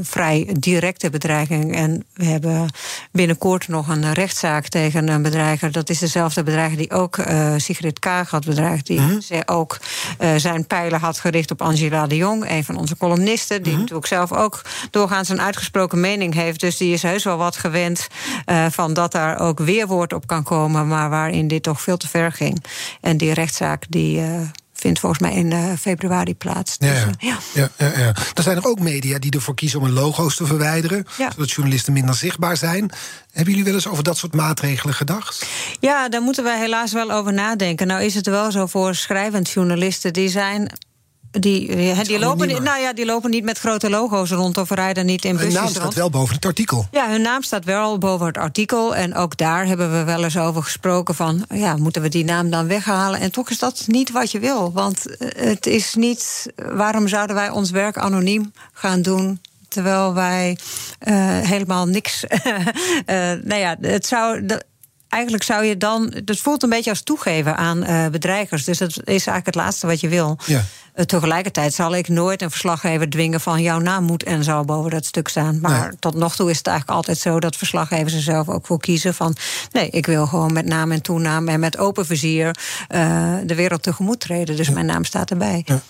[0.02, 1.74] vrij directe bedreiging.
[1.74, 2.68] En we hebben
[3.12, 5.72] binnenkort nog een rechtszaak tegen een bedreiger.
[5.72, 8.86] Dat is dezelfde bedreiger die ook eh, Sigrid Kaag had bedreigd.
[8.86, 9.78] Die ze ook
[10.18, 13.62] eh, zijn pijlen had gericht op Angela de Jong, een van onze columnisten.
[13.62, 16.60] Die natuurlijk zelf ook doorgaans een uitgesproken mening heeft.
[16.60, 18.06] Dus die is heus wel wat gewend
[18.70, 20.88] van dat daar ook weerwoord op kan komen.
[20.88, 22.64] Maar waarin dit toch veel te ver ging.
[23.00, 24.22] En die rechtszaak die.
[24.86, 26.76] Vindt volgens mij in eh, februari plaats.
[26.78, 27.06] Ja, Dus, ja.
[27.06, 27.38] eh, ja.
[27.54, 28.14] Ja, ja, ja.
[28.34, 31.30] Er zijn er ook media die ervoor kiezen om hun logo's te verwijderen, Ja.
[31.30, 32.90] zodat journalisten minder zichtbaar zijn.
[33.32, 35.46] Hebben jullie wel eens over dat soort maatregelen gedacht?
[35.80, 37.86] Ja, daar moeten wij helaas wel over nadenken.
[37.86, 40.72] Nou is het wel zo voor schrijvend journalisten, die zijn.
[41.40, 44.70] Die, eh, die, lopen, niet- nou ja, die lopen niet met grote logo's rond of
[44.70, 45.94] rijden niet in Hun busjes naam staat rond.
[45.94, 46.86] wel boven het artikel.
[46.90, 48.96] Ja, hun naam staat wel boven het artikel.
[48.96, 51.44] En ook daar hebben we wel eens over gesproken van...
[51.54, 53.20] ja, moeten we die naam dan weghalen?
[53.20, 54.72] En toch is dat niet wat je wil.
[54.72, 56.46] Want eh, het is niet...
[56.56, 59.40] waarom zouden wij ons werk anoniem gaan doen...
[59.68, 60.58] terwijl wij
[60.98, 62.24] eh, helemaal niks...
[62.26, 62.36] eh,
[63.42, 64.46] nou ja, het zou...
[65.08, 66.12] Eigenlijk zou je dan.
[66.24, 68.64] Het voelt een beetje als toegeven aan eh, bedreigers.
[68.64, 70.38] Dus dat is eigenlijk het laatste wat je wil.
[70.46, 70.64] Ja.
[70.96, 74.90] Eh, tegelijkertijd zal ik nooit een verslaggever dwingen van jouw naam moet en zo boven
[74.90, 75.58] dat stuk staan.
[75.60, 75.96] Maar Nee.
[75.98, 79.14] tot nog toe is het eigenlijk altijd zo dat verslaggevers er zelf ook voor kiezen
[79.14, 79.36] van
[79.72, 82.56] nee, ik wil gewoon met naam en toenaam en met open vizier
[82.88, 84.56] eh, de wereld tegemoet treden.
[84.56, 85.62] Dus mijn naam staat erbij.
[85.64, 85.80] Ja.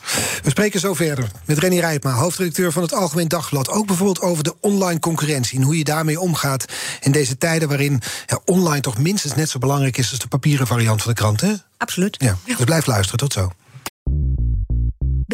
[0.43, 3.69] We spreken zo verder met Renny Rijpma, hoofdredacteur van het Algemeen Dagblad.
[3.69, 6.65] Ook bijvoorbeeld over de online concurrentie en hoe je daarmee omgaat
[7.01, 10.67] in deze tijden waarin ja, online toch minstens net zo belangrijk is als de papieren
[10.67, 11.41] variant van de krant.
[11.41, 11.53] Hè?
[11.77, 12.17] Absoluut.
[12.19, 12.37] Ja.
[12.45, 13.19] Dus blijf luisteren.
[13.19, 13.51] Tot zo.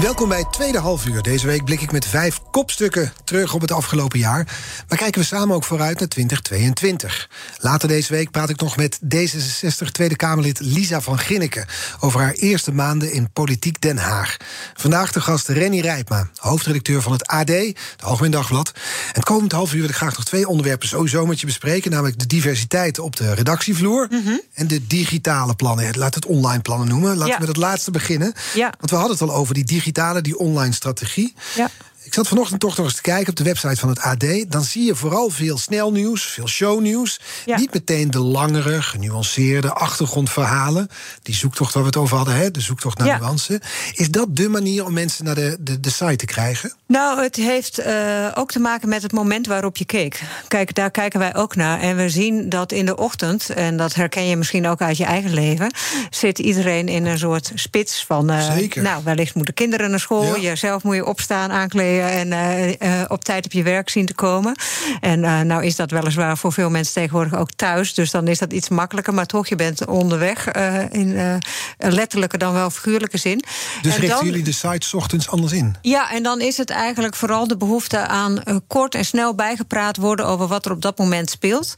[0.00, 1.22] Welkom bij het tweede halfuur.
[1.22, 4.46] Deze week blik ik met vijf kopstukken terug op het afgelopen jaar.
[4.88, 7.28] Maar kijken we samen ook vooruit naar 2022.
[7.58, 11.66] Later deze week praat ik nog met D66 Tweede Kamerlid Lisa van Ginneken...
[12.00, 14.36] over haar eerste maanden in Politiek Den Haag.
[14.74, 18.72] Vandaag de gast Renny Rijpma, hoofdredacteur van het AD, het Algemeen Dagblad.
[18.74, 21.90] En het komend half uur wil ik graag nog twee onderwerpen sowieso met je bespreken...
[21.90, 24.08] namelijk de diversiteit op de redactievloer...
[24.54, 25.98] en de digitale plannen.
[25.98, 27.10] Laat het online plannen noemen.
[27.16, 27.32] Laten Ja.
[27.34, 28.32] we met het laatste beginnen.
[28.54, 28.72] Ja.
[28.78, 29.84] Want we hadden het al over die digitale,
[30.22, 31.34] die online strategie.
[31.56, 31.70] Ja.
[32.06, 34.24] Ik zat vanochtend toch nog eens te kijken op de website van het AD.
[34.48, 37.20] Dan zie je vooral veel snelnieuws, veel shownieuws.
[37.46, 37.56] Ja.
[37.58, 40.88] Niet meteen de langere, genuanceerde achtergrondverhalen.
[41.22, 42.50] Die zoektocht waar we het over hadden, hè?
[42.50, 43.18] de zoektocht naar Ja.
[43.18, 43.60] nuance.
[43.94, 46.72] Is dat de manier om mensen naar de, de, de site te krijgen?
[46.86, 50.20] Nou, het heeft eh, ook te maken met het moment waarop je keek.
[50.48, 51.80] Kijk, daar kijken wij ook naar.
[51.80, 55.04] En we zien dat in de ochtend, en dat herken je misschien ook uit je
[55.04, 55.74] eigen leven,
[56.10, 58.30] zit iedereen in een soort spits van.
[58.30, 58.82] eh, Zeker.
[58.82, 60.24] Nou, wellicht moeten kinderen naar school.
[60.36, 60.40] Ja.
[60.40, 64.14] Jezelf moet je opstaan, aankleden en eh, eh, op tijd op je werk zien te
[64.14, 64.56] komen.
[65.00, 67.94] En eh, nou is dat weliswaar voor veel mensen tegenwoordig ook thuis.
[67.94, 69.14] Dus dan is dat iets makkelijker.
[69.14, 70.52] Maar toch, je bent onderweg
[70.90, 71.40] in
[71.78, 73.36] letterlijke dan wel figuurlijke zin.
[73.82, 75.76] Dus En richten dan- jullie de site 's ochtends anders in?
[75.82, 80.26] ja, en dan is het eigenlijk vooral de behoefte aan kort en snel bijgepraat worden
[80.26, 81.74] over wat er op dat moment speelt.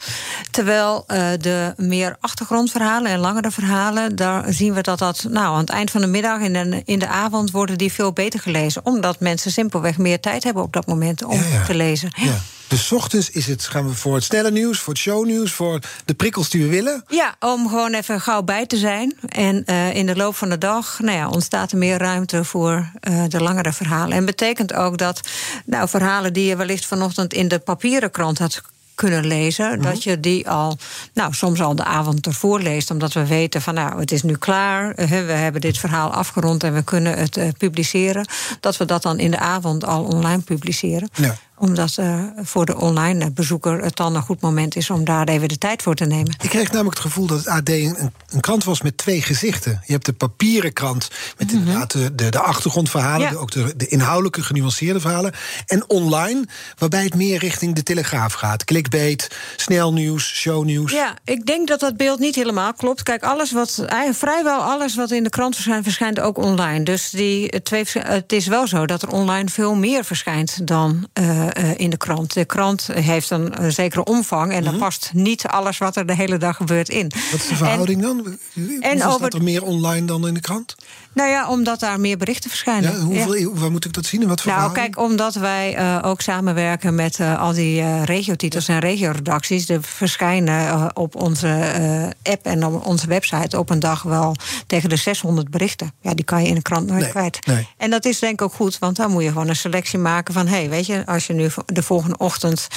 [0.51, 1.05] Terwijl
[1.41, 5.91] de meer achtergrondverhalen en langere verhalen, daar zien we dat dat nou, aan het eind
[5.91, 8.87] van de middag en in de, in de avond worden die veel beter gelezen.
[8.87, 11.65] Omdat mensen simpelweg meer tijd hebben op dat moment om Ja, ja.
[11.65, 12.11] te lezen.
[12.17, 12.39] Ja.
[12.69, 16.15] Dus ochtends is het, gaan we voor het snelle nieuws, voor het shownieuws, voor de
[16.15, 17.05] prikkels die we willen.
[17.09, 19.17] Ja, om gewoon even gauw bij te zijn.
[19.29, 22.91] En eh, in de loop van de dag nou ja, ontstaat er meer ruimte voor
[23.01, 24.17] eh, de langere verhalen.
[24.17, 25.21] En betekent ook dat
[25.65, 28.63] nou, verhalen die je wellicht vanochtend in de papieren krant had
[28.99, 30.79] kunnen lezen, dat je die al,
[31.15, 34.37] nou, soms al de avond ervoor leest, omdat we weten van, nou, het is nu
[34.37, 38.29] klaar, eh, we hebben dit verhaal afgerond en we kunnen het eh, publiceren,
[38.61, 41.09] dat we dat dan in de avond al online publiceren.
[41.15, 41.37] Ja.
[41.59, 45.49] Omdat uh, voor de online bezoeker het dan een goed moment is om daar even
[45.49, 46.35] de tijd voor te nemen.
[46.43, 49.83] Ik kreeg namelijk het gevoel dat het AD een, een krant was met twee gezichten.
[49.87, 51.57] Je hebt de papieren krant met mhm.
[51.57, 53.37] inderdaad de, de, de achtergrondverhalen, ja.
[53.37, 55.33] ook de, de, inhoudelijke genuanceerde verhalen.
[55.67, 56.45] En online,
[56.79, 58.65] waarbij het meer richting de telegraaf gaat.
[58.65, 60.93] Clickbait, snelnieuws, shownieuws.
[60.93, 63.03] Ja, ik denk dat dat beeld niet helemaal klopt.
[63.03, 66.85] Kijk, alles wat, vrijwel alles wat in de krant verschijnt, verschijnt ook online.
[66.85, 71.48] Dus die twee, het is wel zo dat er online veel meer verschijnt dan uh,
[71.77, 72.33] in de krant.
[72.33, 76.15] De krant heeft een, zekere omvang en mm daar past niet alles wat er de
[76.15, 77.13] hele dag gebeurt in.
[77.31, 78.39] Wat is de verhouding dan?
[78.81, 79.35] En over...
[79.35, 80.75] er meer online dan in de krant?
[81.19, 82.93] Nou ja, omdat daar meer berichten verschijnen.
[82.93, 84.27] Ja, hoeveel, Waar moet ik dat zien?
[84.29, 88.67] wat voor nou, kijk, omdat wij uh, ook samenwerken met uh, al die uh, regiotitels
[88.67, 88.75] ja.
[88.75, 89.69] en regioredacties.
[89.69, 94.97] Er verschijnen op onze app en op onze website op een dag wel tegen de
[94.97, 95.93] 600 berichten.
[96.01, 97.47] Ja, die kan je in de krant nooit kwijt.
[97.47, 97.69] Nee.
[97.77, 100.35] En dat is denk ik ook goed, want dan moet je gewoon een selectie maken
[100.35, 100.47] van...
[100.47, 102.69] hé, hey, weet je, als je nu de volgende ochtend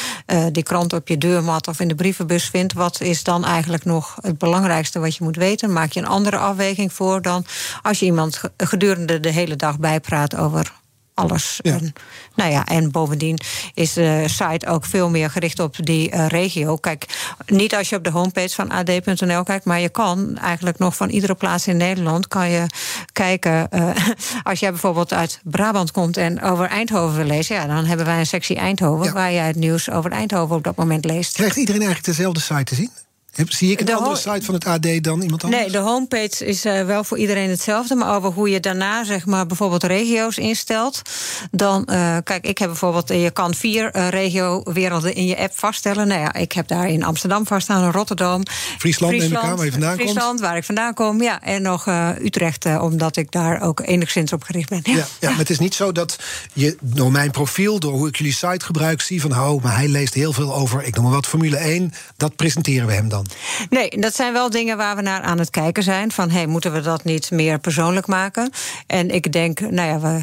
[0.52, 2.74] die krant op je deurmat of in de brievenbus vindt...
[2.74, 5.74] wat is dan eigenlijk nog het belangrijkste wat je moet weten?
[5.74, 7.46] Maak je een andere afweging voor dan
[7.82, 10.80] als je iemand gedurende de hele dag bijpraat over
[11.14, 11.60] alles.
[11.62, 11.94] En,
[12.36, 13.40] nou ja, en bovendien
[13.74, 16.76] is de site ook veel meer gericht op die uh, regio.
[16.76, 17.06] Kijk,
[17.46, 21.10] niet als je op de homepage van ad.nl kijkt, maar je kan eigenlijk nog van
[21.10, 22.66] iedere plaats in Nederland kan je
[23.12, 23.68] kijken.
[23.72, 23.90] Uh,
[24.44, 28.20] als jij bijvoorbeeld uit Brabant komt en over Eindhoven wil lezen, ja, dan hebben wij
[28.20, 31.34] een sectie Eindhoven waar jij het nieuws over Eindhoven op dat moment leest.
[31.34, 32.90] Krijgt iedereen eigenlijk dezelfde site te zien?
[33.32, 35.62] Zie ik een de andere site van het AD dan iemand anders?
[35.62, 37.96] Nee, de homepage is uh, wel voor iedereen hetzelfde.
[37.96, 41.02] Maar over hoe je daarna zeg maar, bijvoorbeeld regio's instelt.
[41.52, 43.08] Dan, uh, kijk, ik heb bijvoorbeeld...
[43.08, 46.08] je kan vier uh, regio-werelden in je app vaststellen.
[46.08, 48.44] Nou ja, ik heb daar in Amsterdam vaststaan, Rotterdam.
[48.78, 50.40] Friesland, Friesland neem ik aan, waar je vandaan Friesland, komt.
[50.40, 51.42] waar ik vandaan kom, ja.
[51.42, 51.88] En nog
[52.22, 54.82] Utrecht, omdat ik daar ook enigszins op gericht ben.
[54.84, 56.20] Ja, ja, ja, maar het is niet zo dat
[56.54, 57.80] je door mijn profiel...
[57.80, 59.32] door hoe ik jullie site gebruik, zie van...
[59.40, 61.94] oh, maar hij leest heel veel over, ik noem maar wat, Formule 1.
[62.18, 63.21] Dat presenteren we hem dan.
[63.70, 66.12] Nee, dat zijn wel dingen waar we naar aan het kijken zijn.
[66.12, 68.52] Van hey, moeten we dat niet meer persoonlijk maken?
[68.88, 70.22] En ik denk, nou ja, we,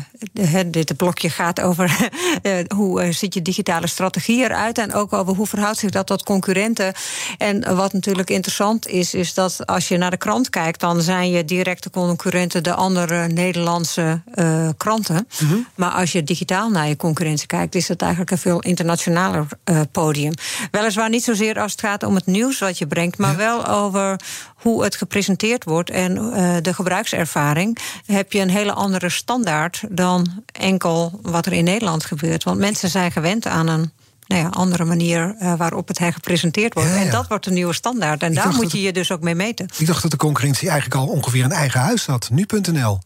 [0.67, 1.97] dit blokje gaat over
[2.43, 4.79] eh, hoe uh, ziet je digitale strategie eruit.
[4.79, 6.93] En ook over hoe verhoudt zich dat tot concurrenten.
[7.39, 11.31] En wat natuurlijk interessant is, is dat als je naar de krant kijkt, dan zijn
[11.31, 15.29] je directe concurrenten de andere Nederlandse uh, kranten.
[15.41, 15.57] Mhm.
[15.75, 19.47] Maar als je digitaal naar je concurrentie kijkt, is het eigenlijk een veel internationaler
[19.93, 20.33] podium.
[20.71, 24.17] Weliswaar niet zozeer als het gaat om het nieuws wat je brengt, maar wel over
[24.59, 27.79] hoe het gepresenteerd wordt en uh, de gebruikservaring.
[28.07, 32.44] Heb je een hele andere standaard dan enkel wat er in Nederland gebeurt.
[32.44, 33.92] Want mensen zijn gewend aan een
[34.27, 36.90] nou ja, andere manier uh, waarop het gepresenteerd wordt.
[36.90, 38.23] En dat wordt de nieuwe standaard.
[38.23, 39.68] En daar moet je je dus ook mee meten.
[39.77, 42.31] Ik dacht dat de concurrentie eigenlijk al ongeveer een eigen huis had.
[42.31, 42.99] Nu.nl.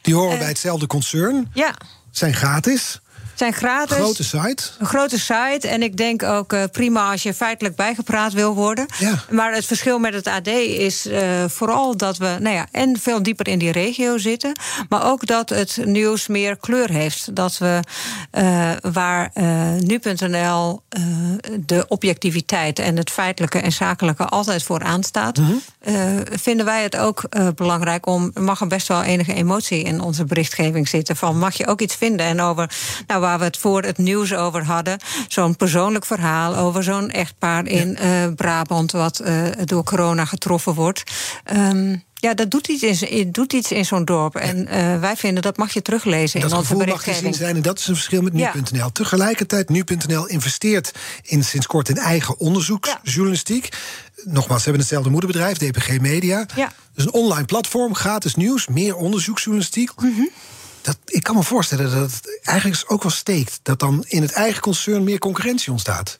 [0.00, 1.50] Die horen uh, bij hetzelfde concern.
[1.54, 1.74] Ja.
[2.10, 3.00] Zijn gratis
[3.42, 3.96] zijn gratis.
[3.96, 4.62] Een grote site.
[4.78, 5.68] Een grote site.
[5.68, 8.86] En ik denk ook uh, prima als je feitelijk bijgepraat wil worden.
[8.98, 9.24] Ja.
[9.30, 13.22] Maar het verschil met het AD is uh, vooral dat we nou ja, en veel
[13.22, 14.52] dieper in die regio zitten.
[14.88, 17.36] Maar ook dat het nieuws meer kleur heeft.
[17.36, 17.80] Dat we
[18.32, 19.30] uh, waar
[19.78, 20.82] nu.nl
[21.66, 25.36] de objectiviteit en het feitelijke en zakelijke altijd vooraan staat.
[25.36, 25.60] -hmm.
[26.32, 27.22] vinden wij het ook
[27.54, 28.30] belangrijk om.
[28.34, 31.16] mag er best wel enige emotie in onze berichtgeving zitten.
[31.16, 32.70] Van mag je ook iets vinden en over.
[33.06, 34.98] Nou, waar we het voor het nieuws over hadden.
[35.28, 38.26] Zo'n persoonlijk verhaal over zo'n echtpaar in ja.
[38.26, 38.92] uh, Brabant...
[38.92, 41.02] wat uh, door corona getroffen wordt.
[41.56, 44.36] Um, ja, dat doet iets in, doet iets in zo'n dorp.
[44.36, 47.24] En uh, wij vinden dat mag je teruglezen dat in onze berichtgeving.
[47.24, 48.62] mag zijn en dat is een verschil met nu.nl.
[48.72, 48.90] Ja.
[48.90, 50.92] Tegelijkertijd, nu.nl investeert
[51.22, 53.68] in sinds kort in eigen onderzoeksjournalistiek.
[53.72, 53.78] Ja.
[54.24, 56.46] Nogmaals, ze hebben hetzelfde moederbedrijf, DPG Media.
[56.56, 56.72] Ja.
[56.94, 59.90] Dus een online platform, gratis nieuws, meer onderzoeksjournalistiek.
[60.00, 60.30] Mm -hmm
[60.82, 63.60] dat, ik kan me voorstellen dat het eigenlijk ook wel steekt.
[63.62, 66.18] Dat dan in het eigen concern meer concurrentie ontstaat.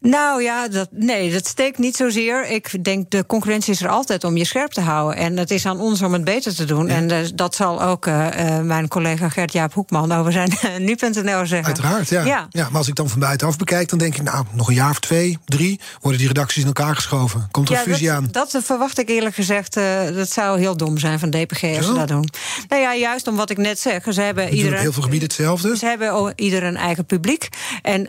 [0.00, 2.50] Nou ja, dat, nee, dat steekt niet zozeer.
[2.50, 5.16] Ik denk de concurrentie is er altijd om je scherp te houden.
[5.16, 6.88] En het is aan ons om het beter te doen.
[6.88, 8.26] En uh, dat zal ook uh,
[8.60, 11.64] mijn collega Gert-Jaap Hoekman over zijn nu.nl zeggen.
[11.64, 12.24] Uiteraard, ja.
[12.24, 12.46] ja.
[12.50, 12.68] ja.
[12.68, 14.22] Maar als ik dan van buitenaf bekijk, dan denk ik...
[14.22, 17.48] nou, nog een jaar of twee, drie, worden die redacties in elkaar geschoven.
[17.50, 18.28] Komt er ja, fusie dat, aan?
[18.30, 19.74] Dat verwacht ik eerlijk gezegd.
[20.14, 22.28] Dat zou heel dom zijn van DPG als ze dat doen.
[22.68, 24.04] Nou ja, juist om wat ik net zeg.
[24.08, 25.76] Ze hebben ieder op heel veel gebieden hetzelfde.
[25.76, 27.48] Ze hebben ieder een eigen publiek.
[27.82, 28.08] En,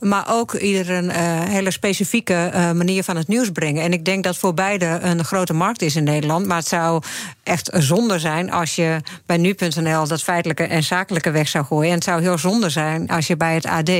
[0.00, 3.82] maar ook ieder een hele specifieke uh, manier van het nieuws brengen.
[3.82, 6.46] En ik denk dat voor beide een grote markt is in Nederland.
[6.46, 7.02] Maar het zou
[7.42, 11.88] echt zonde zijn als je bij nu.nl dat feitelijke en zakelijke weg zou gooien.
[11.88, 13.90] En het zou heel zonde zijn als je bij het AD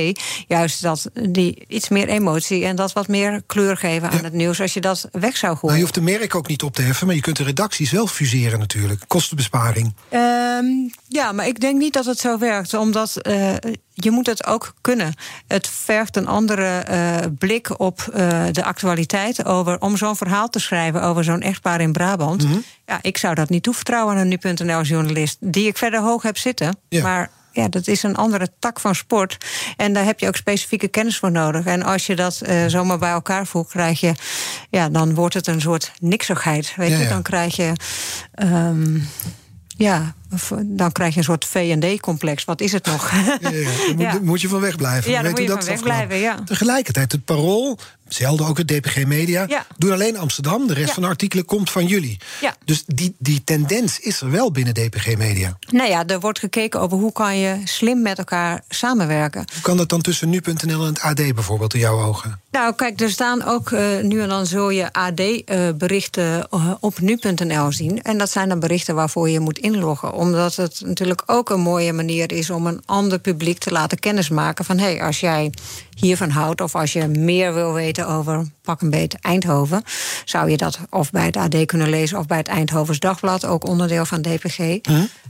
[0.47, 4.23] juist dat die iets meer emotie en dat wat meer kleur geven aan ja.
[4.23, 4.61] het nieuws.
[4.61, 5.67] Als je dat weg zou gooien.
[5.67, 7.87] Nou, je hoeft de merk ook niet op te heffen, maar je kunt de redactie
[7.87, 9.03] zelf fuseren natuurlijk.
[9.07, 9.93] Kostenbesparing.
[10.11, 12.73] Um, ja, maar ik denk niet dat het zo werkt.
[12.73, 13.53] Omdat uh,
[14.03, 15.13] je moet het ook kunnen.
[15.47, 20.59] Het vergt een andere uh, blik op uh, de actualiteit over om zo'n verhaal te
[20.59, 22.43] schrijven over zo'n echtpaar in Brabant.
[22.43, 22.63] Mm -hmm.
[22.85, 26.37] Ja, ik zou dat niet toevertrouwen aan een nu.nl journalist die ik verder hoog heb
[26.37, 26.77] zitten.
[26.89, 27.01] Ja.
[27.01, 29.37] Maar ja, dat is een andere tak van sport.
[29.77, 31.65] En daar heb je ook specifieke kennis voor nodig.
[31.65, 34.13] En als je dat uh, zomaar bij elkaar voegt, krijg je,
[34.69, 36.73] ja, dan wordt het een soort niksigheid.
[36.75, 37.73] Weet Ja, je, dan krijg je.
[38.43, 39.07] Um,
[39.77, 40.13] ja,
[40.65, 42.43] dan krijg je een soort V&D-complex.
[42.45, 43.11] Wat is het nog?
[43.11, 43.49] Ja, ja,
[43.95, 44.19] moet, Ja.
[44.21, 45.11] moet je van wegblijven.
[45.11, 46.39] Ja, We daar weten moet je van dat ja.
[46.45, 49.65] Tegelijkertijd, het parool, zelden ook het DPG Media, Ja.
[49.77, 50.67] doen alleen Amsterdam.
[50.67, 50.93] De rest Ja.
[50.93, 52.17] van de artikelen komt van jullie.
[52.41, 52.55] Ja.
[52.65, 55.57] Dus die, die tendens is er wel binnen DPG Media.
[55.69, 59.45] Nou ja, er wordt gekeken over hoe kan je slim met elkaar samenwerken.
[59.53, 62.39] Hoe kan dat dan tussen nu.nl en het AD bijvoorbeeld in jouw ogen?
[62.51, 67.71] Nou, kijk, er staan ook eh, nu en dan zul je AD-berichten eh, op nu.nl
[67.71, 68.01] zien.
[68.01, 70.13] En dat zijn dan berichten waarvoor je moet inloggen.
[70.19, 74.65] Omdat het natuurlijk ook een mooie manier is om een ander publiek te laten kennismaken
[74.65, 75.51] van hé, hey, als jij
[75.95, 79.83] hiervan houdt of als je meer wil weten over pak een beet Eindhoven,
[80.25, 83.67] zou je dat of bij het AD kunnen lezen of bij het Eindhovens Dagblad, ook
[83.67, 84.59] onderdeel van DPG.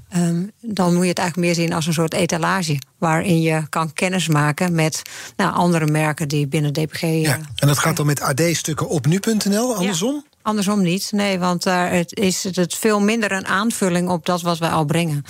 [0.09, 2.81] Ehm, dan moet je het eigenlijk meer zien als een soort etalage.
[2.97, 5.01] Waarin je kan kennismaken met
[5.35, 7.01] nou, andere merken die binnen DPG.
[7.01, 7.39] eh, Ja.
[7.55, 10.13] En dat gaat dan met AD-stukken op nu.nl, andersom?
[10.13, 10.37] ja.
[10.49, 14.57] Andersom niet, nee, want daar het is het veel minder een aanvulling op dat wat
[14.57, 15.23] wij al brengen.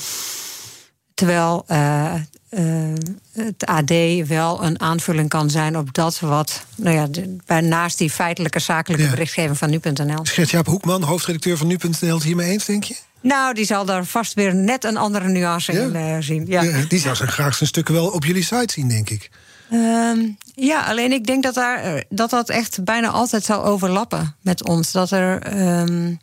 [1.13, 2.13] Terwijl eh,
[2.49, 2.93] eh,
[3.31, 3.91] het AD
[4.27, 9.03] wel een aanvulling kan zijn op dat wat, nou ja, de- naast die feitelijke zakelijke
[9.05, 9.09] Ja.
[9.09, 10.19] berichtgeving van nu.nl.
[10.23, 12.95] Gert-Jaap Hoekman, hoofdredacteur van nu.nl, het hiermee eens, denk je?
[13.21, 15.79] Nou, die zal daar vast weer net een andere nuance Ja?
[15.81, 16.45] in eh, zien.
[16.47, 16.61] Ja.
[16.61, 19.29] Ja, die zou zijn graag zijn stukken wel op jullie site zien, denk ik.
[19.69, 20.19] Ehm,
[20.55, 24.67] ja, alleen ik denk dat, daar, eh, dat dat echt bijna altijd zal overlappen met
[24.67, 24.91] ons.
[24.91, 25.41] Dat er.
[25.41, 26.13] ehm,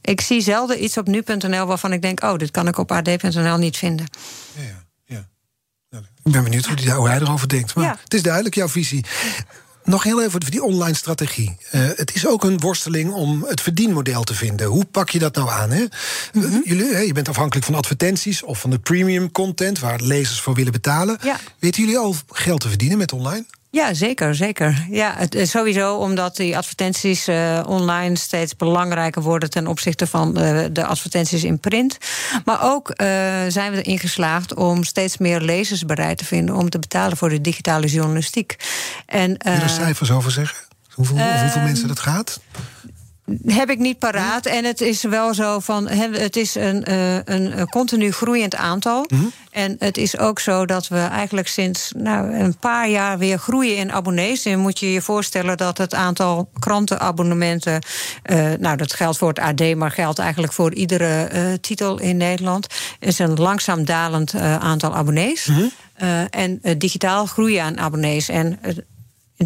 [0.00, 3.56] ik zie zelden iets op nu.nl waarvan ik denk: oh, dit kan ik op ad.nl
[3.56, 4.06] niet vinden.
[4.56, 4.62] Ja,
[5.04, 5.28] ja,
[5.88, 5.98] ja.
[6.24, 7.74] Ik ben benieuwd hoe, hij erover denkt.
[7.74, 7.96] Maar Ja.
[8.04, 9.04] het is duidelijk, jouw visie.
[9.84, 11.56] Nog heel even over die online strategie.
[11.70, 14.66] Eh, het is ook een worsteling om het verdienmodel te vinden.
[14.66, 15.70] Hoe pak je dat nou aan?
[15.70, 15.84] Hè?
[16.32, 16.60] Mhm.
[16.64, 20.54] Jullie, hè, je bent afhankelijk van advertenties of van de premium content waar lezers voor
[20.54, 21.18] willen betalen.
[21.22, 21.36] Ja.
[21.58, 23.44] Weten jullie al geld te verdienen met online?
[23.72, 24.86] Ja, zeker, zeker.
[24.90, 30.64] Ja, het sowieso omdat die advertenties eh, online steeds belangrijker worden ten opzichte van eh,
[30.72, 31.98] de advertenties in print.
[32.44, 33.06] Maar ook eh,
[33.48, 37.28] zijn we erin geslaagd om steeds meer lezers bereid te vinden om te betalen voor
[37.28, 38.56] de digitale journalistiek.
[39.06, 40.56] En, Kun je er cijfers over zeggen?
[40.90, 42.40] Hoeveel, hoeveel Ehm, mensen dat gaat?
[43.46, 44.46] Heb ik niet paraat.
[44.46, 45.88] En het is wel zo van.
[45.88, 49.06] Het is een, eh, een, een continu groeiend aantal.
[49.50, 53.76] En het is ook zo dat we eigenlijk sinds nou, een paar jaar weer groeien
[53.76, 54.44] in abonnees.
[54.44, 57.82] En moet je je voorstellen dat het aantal krantenabonnementen.
[58.22, 62.16] eh, nou, dat geldt voor het AD, maar geldt eigenlijk voor iedere eh, titel in
[62.16, 62.66] Nederland.
[62.98, 65.50] is een langzaam dalend aantal abonnees.
[65.94, 68.28] Eh, en digitaal groeien aan abonnees.
[68.28, 68.84] En en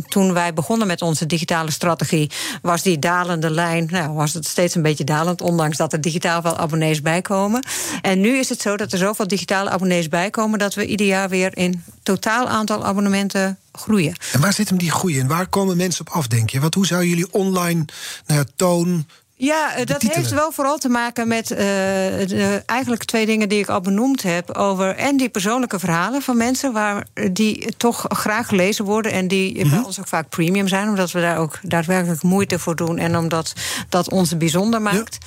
[0.09, 2.31] toen wij begonnen met onze digitale strategie,
[2.62, 6.42] was die dalende lijn, nou, was het steeds een beetje dalend, ondanks dat er digitaal
[6.42, 7.66] wel abonnees bijkomen.
[8.03, 11.29] En nu is het zo dat er zoveel digitale abonnees bijkomen dat we ieder jaar
[11.29, 14.14] weer in totaal aantal abonnementen groeien.
[14.33, 15.27] En waar zit hem die groei in?
[15.27, 16.61] Waar komen mensen op af, denk je?
[16.61, 17.85] Want hoe zou jullie online
[18.27, 19.07] nou toon.
[19.38, 20.16] Ja, dat titelen.
[20.16, 24.22] heeft wel vooral te maken met eh, de, eigenlijk twee dingen die ik al benoemd
[24.22, 24.51] heb.
[24.51, 29.12] Over en die persoonlijke verhalen van mensen waar die toch graag gelezen worden.
[29.12, 29.75] En die Mhm.
[29.75, 32.99] bij ons ook vaak premium zijn, omdat we daar ook daadwerkelijk moeite voor doen.
[32.99, 33.53] En omdat
[33.88, 35.18] dat ons bijzonder maakt.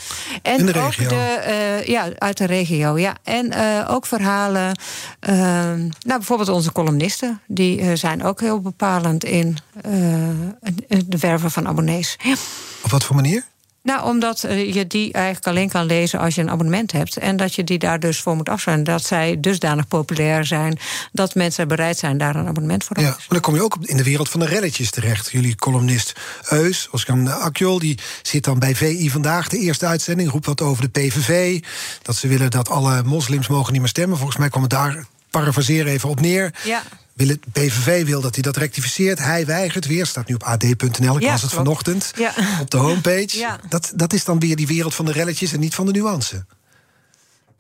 [0.42, 1.10] En In de ook regio.
[1.10, 2.98] de, eh, ja, uit de regio.
[2.98, 3.16] Ja.
[3.24, 4.78] En eh, ook verhalen.
[5.20, 5.34] eh,
[5.74, 7.42] nou, bijvoorbeeld onze columnisten.
[7.48, 9.58] Die zijn ook heel bepalend in
[11.06, 12.16] de werven van abonnees.
[12.24, 12.36] Ja.
[12.84, 13.44] Op wat voor manier?
[13.84, 17.18] Nou, omdat eh, je die eigenlijk alleen kan lezen als je een abonnement hebt.
[17.18, 18.84] En dat je die daar dus voor moet afstaan.
[18.84, 20.80] Dat zij dusdanig populair zijn
[21.12, 23.78] dat mensen bereid zijn daar een abonnement voor te Ja, maar dan kom je ook
[23.82, 25.32] in de wereld van de relletjes terecht.
[25.32, 26.14] Jullie columnist
[26.50, 30.82] Eus, Oscar Akjol, die zit dan bij VI vandaag, de eerste uitzending, roept wat over
[30.82, 31.64] de PVV.
[32.02, 34.18] Dat ze willen dat alle moslims mogen niet meer stemmen.
[34.18, 36.54] Volgens mij kwam het daar, parafraseren even op neer.
[36.64, 36.84] Ja.
[37.20, 39.20] Wil het, PVV wil dat hij dat rectificeert.
[39.20, 40.06] Hij weigert weer.
[40.06, 41.16] Staat nu op ad.nl.
[41.16, 41.54] Ik Ja, las het klopt.
[41.54, 42.12] vanochtend.
[42.18, 42.34] Ja.
[42.62, 43.38] Op de homepage.
[43.38, 43.60] Ja.
[43.70, 46.46] Dat, dat is dan weer die wereld van de relletjes en niet van de nuance.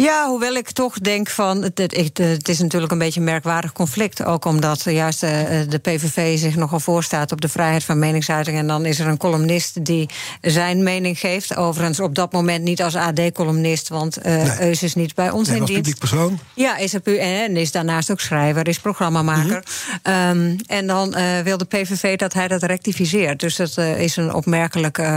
[0.03, 1.61] Ja, hoewel ik toch denk van.
[1.61, 1.77] Het,
[2.15, 4.23] het, is natuurlijk een beetje een merkwaardig conflict.
[4.23, 5.31] Ook omdat juist eh,
[5.69, 8.57] de PVV zich nogal voorstaat op de vrijheid van meningsuiting.
[8.57, 10.09] En dan is er een columnist die
[10.41, 11.55] zijn mening geeft.
[11.55, 14.59] Overigens op dat moment niet als AD-columnist, want Nee.
[14.59, 15.73] Eus is niet bij ons in dienst.
[15.73, 16.39] publiek persoon.
[16.53, 19.63] Ja, is er en is daarnaast ook schrijver, is programmamaker.
[20.03, 23.39] Ehm, en dan eh, wil de PVV dat hij dat rectificeert.
[23.39, 25.07] Dus dat is een opmerkelijke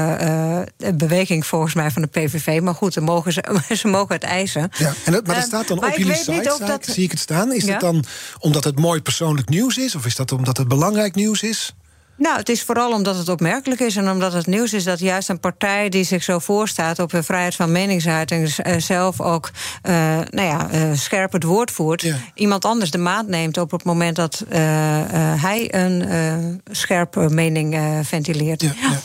[0.94, 2.60] beweging volgens mij van de PVV.
[2.60, 3.42] Maar goed, mogen, ze,
[3.76, 4.70] ze mogen het eisen.
[4.78, 7.20] Ja, en dat, maar dat Ehm, staat dan op jullie site, dat- zie ik het
[7.20, 7.52] staan.
[7.52, 7.70] Is Ja?
[7.72, 8.04] dat dan
[8.38, 9.94] omdat het mooi persoonlijk nieuws is?
[9.94, 11.74] Of is dat omdat het belangrijk nieuws is?
[12.16, 15.28] Nou, het is vooral omdat het opmerkelijk is en omdat het nieuws is dat juist
[15.28, 19.50] een partij die zich zo voorstaat op de vrijheid van meningsuiting eh, zelf ook
[19.82, 19.94] eh,
[20.30, 22.16] nou ja, eh, scherp het woord voert, Ja.
[22.34, 24.44] iemand anders de maat neemt op het moment dat
[25.40, 28.60] hij een scherpe mening ventileert.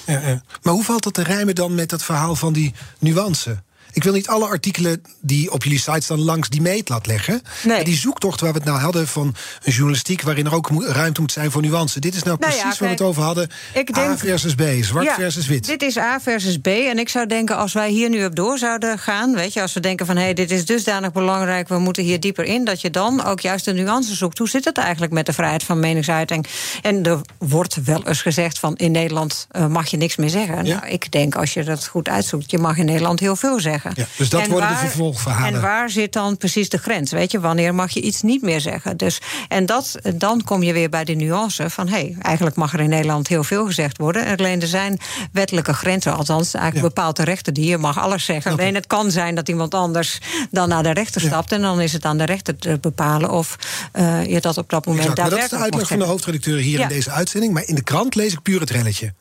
[0.05, 0.41] Ja.
[0.61, 3.57] Maar hoe valt dat te rijmen dan met dat verhaal van die nuance?
[3.97, 7.41] Ik wil niet alle artikelen die op jullie site staan langs die meet laat leggen.
[7.63, 7.75] Nee.
[7.75, 10.21] Maar die zoektocht waar we het nou hadden van een journalistiek...
[10.21, 11.99] waarin er ook ruimte moet zijn voor nuance.
[11.99, 13.49] Dit is nou Nou ja, precies waar we het over hadden.
[13.73, 15.65] ik A denk- versus B, zwart Ja, versus wit.
[15.65, 16.67] Dit is A versus B.
[16.67, 19.35] En ik zou denken, als wij hier nu op door zouden gaan...
[19.35, 21.67] weet je, als we denken van, hé, hey, dit is dusdanig belangrijk...
[21.67, 24.37] we moeten hier dieper in, dat je dan ook juist de nuance zoekt.
[24.37, 26.45] Hoe zit het eigenlijk met de vrijheid van meningsuiting?
[26.81, 30.65] En er wordt wel eens gezegd van, in Nederland eh, mag je niks meer zeggen.
[30.65, 30.79] Ja.
[30.79, 32.51] Nou, ik denk, als je dat goed uitzoekt...
[32.51, 33.86] je mag in Nederland heel veel zeggen.
[33.95, 35.53] Ja, dus dat En worden de vervolgverhalen.
[35.53, 37.11] En waar zit dan precies de grens?
[37.11, 38.97] Weet je, wanneer mag je iets niet meer zeggen?
[38.97, 41.87] Dus, en dat, dan kom je weer bij de nuance van...
[41.87, 44.37] hé, hey, eigenlijk mag er in Nederland heel veel gezegd worden.
[44.37, 44.99] Alleen er zijn
[45.31, 46.93] wettelijke grenzen, althans eigenlijk Ja.
[46.93, 47.53] bepaalde rechten...
[47.53, 48.51] die je mag alles zeggen.
[48.51, 50.19] Alleen het kan zijn dat iemand anders
[50.51, 51.51] dan naar de rechter stapt...
[51.51, 53.57] en dan is het aan de rechter te bepalen of
[53.91, 55.21] eh, je dat op dat moment Exact.
[55.21, 57.53] Maar dat is de daadwerkelijk uitleg van de hoofdredacteur hier in deze uitzending.
[57.53, 59.13] Maar in de krant lees ik puur het relletje.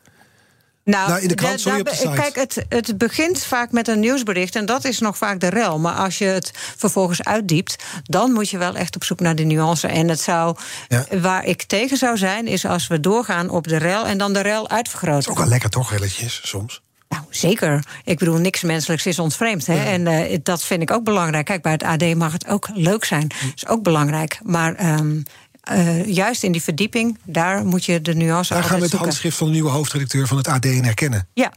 [0.87, 2.09] Nou, in de krant, sorry, op de site.
[2.15, 5.79] Kijk, het, het begint vaak met een nieuwsbericht en dat is nog vaak de rel.
[5.79, 9.43] Maar als je het vervolgens uitdiept, dan moet je wel echt op zoek naar de
[9.43, 9.87] nuance.
[9.87, 10.55] En het zou,
[10.87, 11.05] Ja.
[11.21, 14.41] waar ik tegen zou zijn, is als we doorgaan op de rel en dan de
[14.41, 15.19] rel uitvergroten.
[15.19, 16.81] is ook wel lekker toch, relletjes, soms.
[17.09, 17.83] Nou, zeker.
[18.03, 19.65] Ik bedoel, niks menselijks is ons vreemd.
[19.65, 19.83] Hè?
[19.83, 21.45] En eh, dat vind ik ook belangrijk.
[21.45, 23.27] Kijk, bij het AD mag het ook leuk zijn.
[23.27, 24.39] Dat is ook belangrijk.
[24.43, 25.21] Maar ehm,
[25.67, 29.37] eh, juist in die verdieping, daar moet je de nuance Daar gaan we het handschrift
[29.37, 31.27] van de nieuwe hoofdredacteur van het AD in herkennen.
[31.33, 31.53] Ja,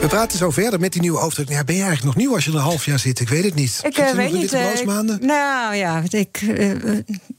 [0.00, 1.58] We praten zo verder met die nieuwe hoofdredacteur.
[1.58, 3.20] Ja, ben je eigenlijk nog nieuw als je er een half jaar zit?
[3.20, 3.80] Ik weet het niet.
[3.82, 4.52] Ik Zit eh, weet in niet.
[4.52, 4.86] eh, ik-
[5.20, 6.70] nou ja, ik, eh,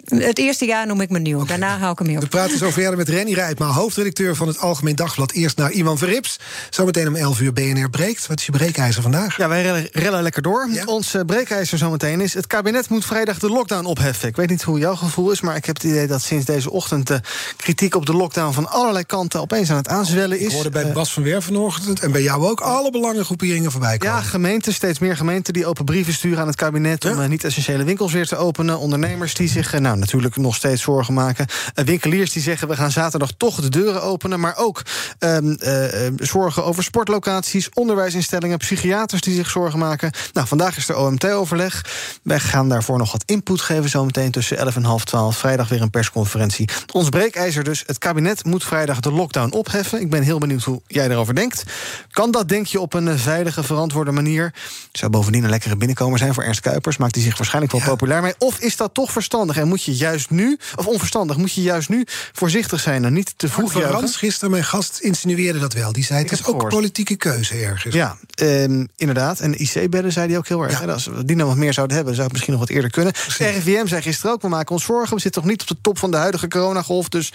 [0.05, 1.45] het eerste jaar noem ik me nieuw.
[1.45, 2.30] Daarna hou ik hem mee We op.
[2.30, 5.32] praten zo verder met Renny Rijpma, hoofdredacteur van het Algemeen Dagblad.
[5.32, 6.39] Eerst naar Iwan Verrips.
[6.70, 8.28] Zometeen om 11 uur BNR breekt.
[8.28, 9.38] Wat is je breekijzer vandaag?
[9.38, 10.68] Ja, wij rellen, rellen lekker door.
[10.72, 10.84] Ja?
[10.86, 12.34] Ons breekijzer zometeen is...
[12.34, 14.28] het kabinet moet vrijdag de lockdown opheffen.
[14.28, 16.07] Ik weet niet hoe jouw gevoel is, maar ik heb het idee...
[16.07, 17.22] dat sinds deze ochtend de
[17.57, 18.53] kritiek op de lockdown...
[18.53, 20.45] van allerlei kanten opeens aan het aanzwellen is.
[20.45, 24.15] Ik hoorde bij Bas van Werven vanochtend en bij jou ook alle belangengroeperingen voorbij komen.
[24.15, 27.05] Ja, gemeenten, steeds meer gemeenten die open brieven sturen aan het kabinet...
[27.05, 27.23] om Ja.
[27.23, 28.79] eh, niet-essentiële winkels weer te openen.
[28.79, 31.45] Ondernemers die zich eh, nou, natuurlijk nog steeds zorgen maken.
[31.73, 34.39] Eh, winkeliers die zeggen, we gaan zaterdag toch de deuren openen.
[34.39, 34.81] Maar ook
[35.19, 38.57] ehm, eh, eh, zorgen over sportlocaties, onderwijsinstellingen...
[38.57, 40.11] psychiaters die zich zorgen maken.
[40.33, 41.85] Nou, vandaag is er OMT-overleg.
[42.23, 45.37] Wij gaan daarvoor nog wat input geven zometeen tussen 11 en half 12.
[45.37, 46.69] Vrijdag weer een persconferentie.
[46.91, 50.01] Ons breekijzer dus, het kabinet moet vrijdag de lockdown opheffen.
[50.01, 51.63] Ik ben heel benieuwd hoe jij erover denkt.
[52.11, 54.53] Kan dat, denk je, op een eh, veilige, verantwoorde manier?
[54.91, 56.97] Zou bovendien een lekkere binnenkomer zijn voor Ernst Kuipers.
[56.97, 57.87] Maakt hij zich waarschijnlijk wel Ja.
[57.87, 58.33] populair mee.
[58.37, 59.57] Of is dat toch verstandig?
[59.57, 63.33] En moet je juist nu, of onverstandig, moet je juist nu voorzichtig zijn en niet
[63.37, 64.07] te vroeg juichen?
[64.09, 65.91] Gisteren mijn gast, insinueerde dat wel.
[65.91, 66.73] Die zei, het is ook gehoord.
[66.73, 67.93] politieke keuze ergens.
[67.95, 69.39] Ja, ehm, inderdaad.
[69.39, 70.85] En IC-bedden zei hij ook heel erg.
[70.85, 70.91] Ja.
[70.91, 73.13] Als we die nou wat meer zouden hebben, zou het misschien nog wat eerder kunnen.
[73.37, 75.15] RIVM zei gisteren ook, we maken ons zorgen.
[75.15, 77.09] We zitten toch niet op de top van de huidige coronagolf.
[77.09, 77.33] Dus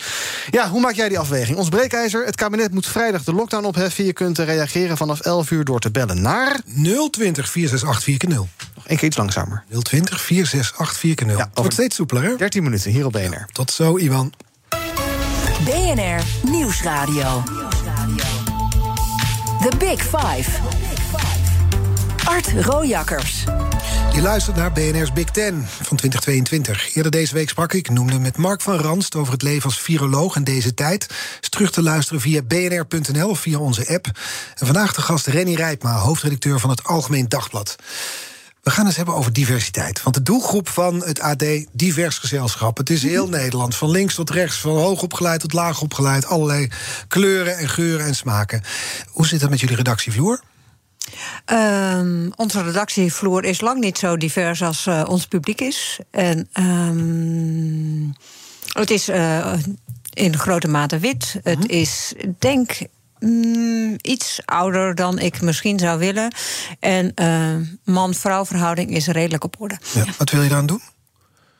[0.50, 1.58] ja, hoe maak jij die afweging?
[1.58, 4.04] Ons breekijzer, het kabinet moet vrijdag de lockdown opheffen.
[4.04, 4.46] Je kunt eh,
[4.96, 6.60] reageren vanaf 11 uur door te bellen naar...
[7.10, 8.28] 020 468 4
[8.74, 9.64] Nog één keer iets langzamer.
[9.82, 12.36] 020 468 4 0 Ja, wordt steeds soepeler, hè?
[12.36, 13.46] 13 minuten hier op BNR.
[13.52, 14.32] Tot zo, Iwan.
[15.64, 17.42] BNR Nieuwsradio.
[19.60, 20.50] The Big Five.
[22.24, 23.44] Art Rojakkers.
[24.16, 26.94] Je luistert naar BNR's Big Ten van 2022.
[26.94, 29.14] Eerder deze week sprak ik, noemde met Mark van Ranst...
[29.14, 31.06] over het leven als viroloog in deze tijd.
[31.40, 34.06] Is terug te luisteren via bnr.nl of via onze app.
[34.54, 37.76] En vandaag de gast Renny Rijpma, hoofdredacteur van het Algemeen Dagblad.
[38.62, 40.02] We gaan het hebben over diversiteit.
[40.02, 42.76] Want de doelgroep van het AD, divers gezelschap.
[42.76, 46.26] Het is heel Nederland, van links tot rechts, van hoog opgeleid tot laag opgeleid.
[46.26, 46.68] Allerlei
[47.08, 48.62] kleuren en geuren en smaken.
[49.10, 50.40] Hoe zit het met jullie redactievloer?
[51.44, 55.98] Ehm, onze redactievloer is lang niet zo divers als eh, ons publiek is.
[56.10, 58.10] En ehm,
[58.80, 59.52] het is eh,
[60.12, 61.40] in grote mate wit.
[61.42, 62.78] Het is, denk
[63.18, 66.34] mm, iets ouder dan ik misschien zou willen.
[66.80, 67.54] En eh,
[67.84, 69.78] man-vrouw verhouding is redelijk op orde.
[69.94, 70.04] Ja.
[70.18, 70.80] Wat wil je dan doen?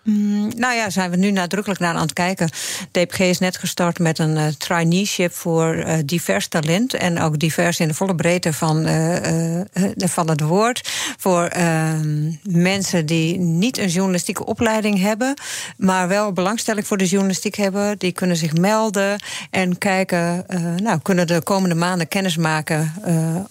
[0.07, 2.49] Mm, nou ja, zijn we nu nadrukkelijk naar aan het kijken.
[2.91, 6.95] DPG is net gestart met een uh, traineeship voor uh, divers talent.
[6.95, 9.61] En ook divers in de volle breedte van, uh,
[9.97, 10.91] van het woord.
[11.19, 15.35] Voor ehm, mensen die niet een journalistieke opleiding hebben,
[15.77, 17.99] maar wel belangstelling voor de journalistiek hebben.
[17.99, 20.47] Die kunnen zich melden en kijken,
[20.83, 22.93] nou, kunnen de komende maanden kennis maken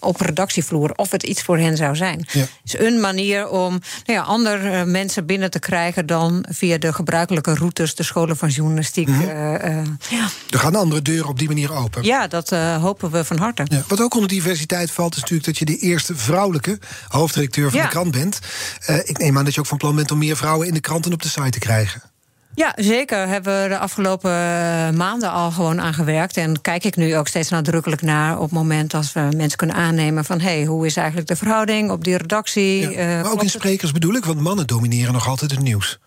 [0.00, 2.18] op redactievloer of het iets voor hen zou zijn.
[2.28, 3.70] Het is een manier om
[4.04, 8.48] nou ja, andere mensen binnen te krijgen dan via de gebruikelijke routes, de scholen van
[8.48, 9.08] journalistiek.
[9.08, 9.24] Mm
[10.08, 10.28] ja.
[10.50, 12.04] Er gaan andere deuren op die manier open.
[12.04, 13.62] Ja, dat uh, hopen we van harte.
[13.68, 16.78] Ja, wat ook onder diversiteit valt, is natuurlijk dat je de eerste vrouwelijke
[17.08, 18.38] hoofdredacteur van de krant bent.
[18.90, 20.80] Uh, ik neem aan dat je ook van plan bent om meer vrouwen in de
[20.80, 22.02] krant en op de site te krijgen.
[22.54, 23.28] Ja, zeker.
[23.28, 24.30] Hebben we de afgelopen
[24.96, 26.36] maanden al gewoon aan gewerkt.
[26.36, 29.76] En kijk ik nu ook steeds nadrukkelijk naar op het moment als we mensen kunnen
[29.76, 32.90] aannemen van hé, hey, hoe is eigenlijk de verhouding op die redactie?
[32.90, 35.98] Ja, maar ook in sprekers bedoel ik, want mannen domineren nog altijd het nieuws.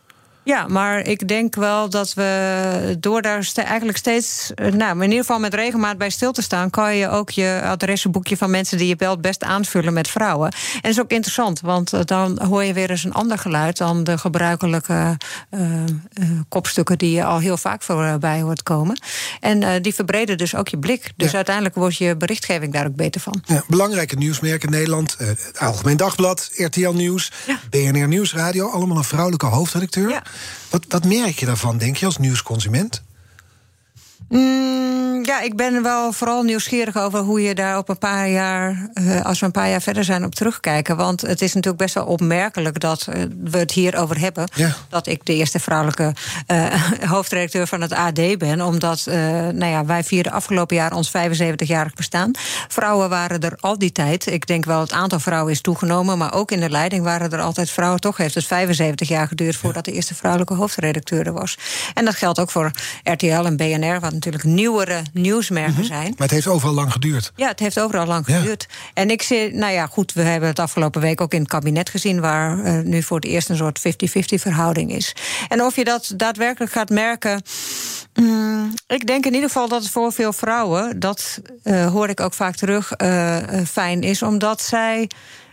[0.49, 5.03] Ja, maar ik denk wel dat we door daar st eigenlijk steeds, eh, nou, in
[5.03, 8.77] ieder geval met regelmaat bij stil te staan, kan je ook je adressenboekje van mensen
[8.77, 10.51] die je belt best aanvullen met vrouwen.
[10.51, 13.77] En dat is ook interessant, want eh, dan hoor je weer eens een ander geluid
[13.77, 15.17] dan de gebruikelijke
[15.51, 18.99] uh, uh, kopstukken die je al heel vaak voorbij hoort komen.
[19.39, 21.11] En die verbreden dus ook je blik.
[21.15, 23.43] Dus uiteindelijk wordt je berichtgeving daar ook beter van.
[23.45, 27.31] Ja, belangrijke nieuwsmerken in Nederland: het Algemeen Dagblad, RTL Nieuws,
[27.69, 30.21] BNR Nieuwsradio, allemaal een vrouwelijke hoofdredacteur.
[30.69, 33.01] Wat, wat merk je daarvan, denk je, als nieuwsconsument?
[34.29, 38.89] Mm, ja, ik ben wel vooral nieuwsgierig over hoe je daar op een paar jaar,
[38.93, 40.97] uh, als we een paar jaar verder zijn, op terugkijken.
[40.97, 44.49] Want het is natuurlijk best wel opmerkelijk dat uh, we het hier over hebben.
[44.55, 44.75] Ja.
[44.89, 46.13] Dat ik de eerste vrouwelijke
[46.47, 46.65] uh,
[47.13, 48.61] hoofdredacteur van het AD ben.
[48.61, 49.05] Omdat
[49.53, 52.31] nou ja, wij vierden afgelopen jaar ons 75-jarig bestaan.
[52.67, 54.27] Vrouwen waren er al die tijd.
[54.27, 56.17] Ik denk wel het aantal vrouwen is toegenomen.
[56.17, 57.99] Maar ook in de leiding waren er altijd vrouwen.
[57.99, 61.57] Toch heeft het 75 jaar geduurd voordat de eerste vrouwelijke hoofdredacteur er was.
[61.93, 62.71] En dat geldt ook voor
[63.03, 63.99] RTL en BNR.
[63.99, 65.85] Wat natuurlijk nieuwere nieuwsmerken mm -hmm.
[65.85, 66.13] zijn.
[66.17, 67.31] Maar het heeft overal lang geduurd.
[67.35, 68.67] Ja, het heeft overal lang geduurd.
[68.93, 71.89] En ik zie, nou ja, goed, we hebben het afgelopen week ook in het kabinet
[71.89, 73.81] gezien, waar uh, nu voor het eerst een soort 50-50
[74.21, 75.15] verhouding is.
[75.47, 77.41] En of je dat daadwerkelijk gaat merken.
[78.13, 82.19] Mm, ik denk in ieder geval dat het voor veel vrouwen, dat uh, hoor ik
[82.19, 85.09] ook vaak terug, uh, fijn is, omdat zij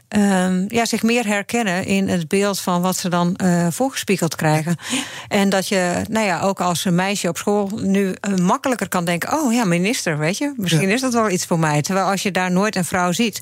[0.08, 4.76] um, ja, zich meer herkennen in het beeld van wat ze dan uh, voorgespiegeld krijgen.
[5.28, 9.04] En dat je, nou ja, ook als een meisje op school nu uh, makkelijker kan
[9.04, 10.94] denken: oh ja, minister, weet je, misschien ja.
[10.94, 11.82] is dat wel iets voor mij.
[11.82, 13.40] Terwijl als je daar nooit een vrouw ziet.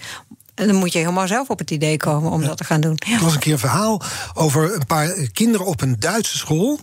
[0.55, 2.47] Dan moet je helemaal zelf op het idee komen om ja.
[2.47, 2.97] dat te gaan doen.
[3.13, 4.03] Er was een keer een verhaal
[4.35, 6.81] over een paar kinderen op een Duitse school.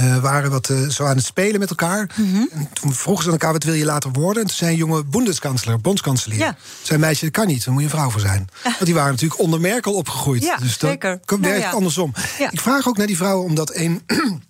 [0.00, 2.10] Uh, waren wat uh, zo aan het spelen met elkaar.
[2.14, 2.48] Mm -hmm.
[2.52, 4.42] En toen vroegen ze aan elkaar, wat wil je later worden?
[4.42, 6.38] En toen zei een jonge bondeskanselier, bondskanselier...
[6.38, 6.56] Ja.
[6.82, 8.48] zei meisje, dat kan niet, daar moet je een vrouw voor zijn.
[8.64, 8.70] Ja.
[8.70, 10.42] Want die waren natuurlijk onder Merkel opgegroeid.
[10.42, 11.08] Ja, dus dat zeker.
[11.08, 11.70] werkt nou, ja.
[11.70, 12.14] andersom.
[12.50, 14.02] Ik vraag ook naar die vrouwen, omdat een...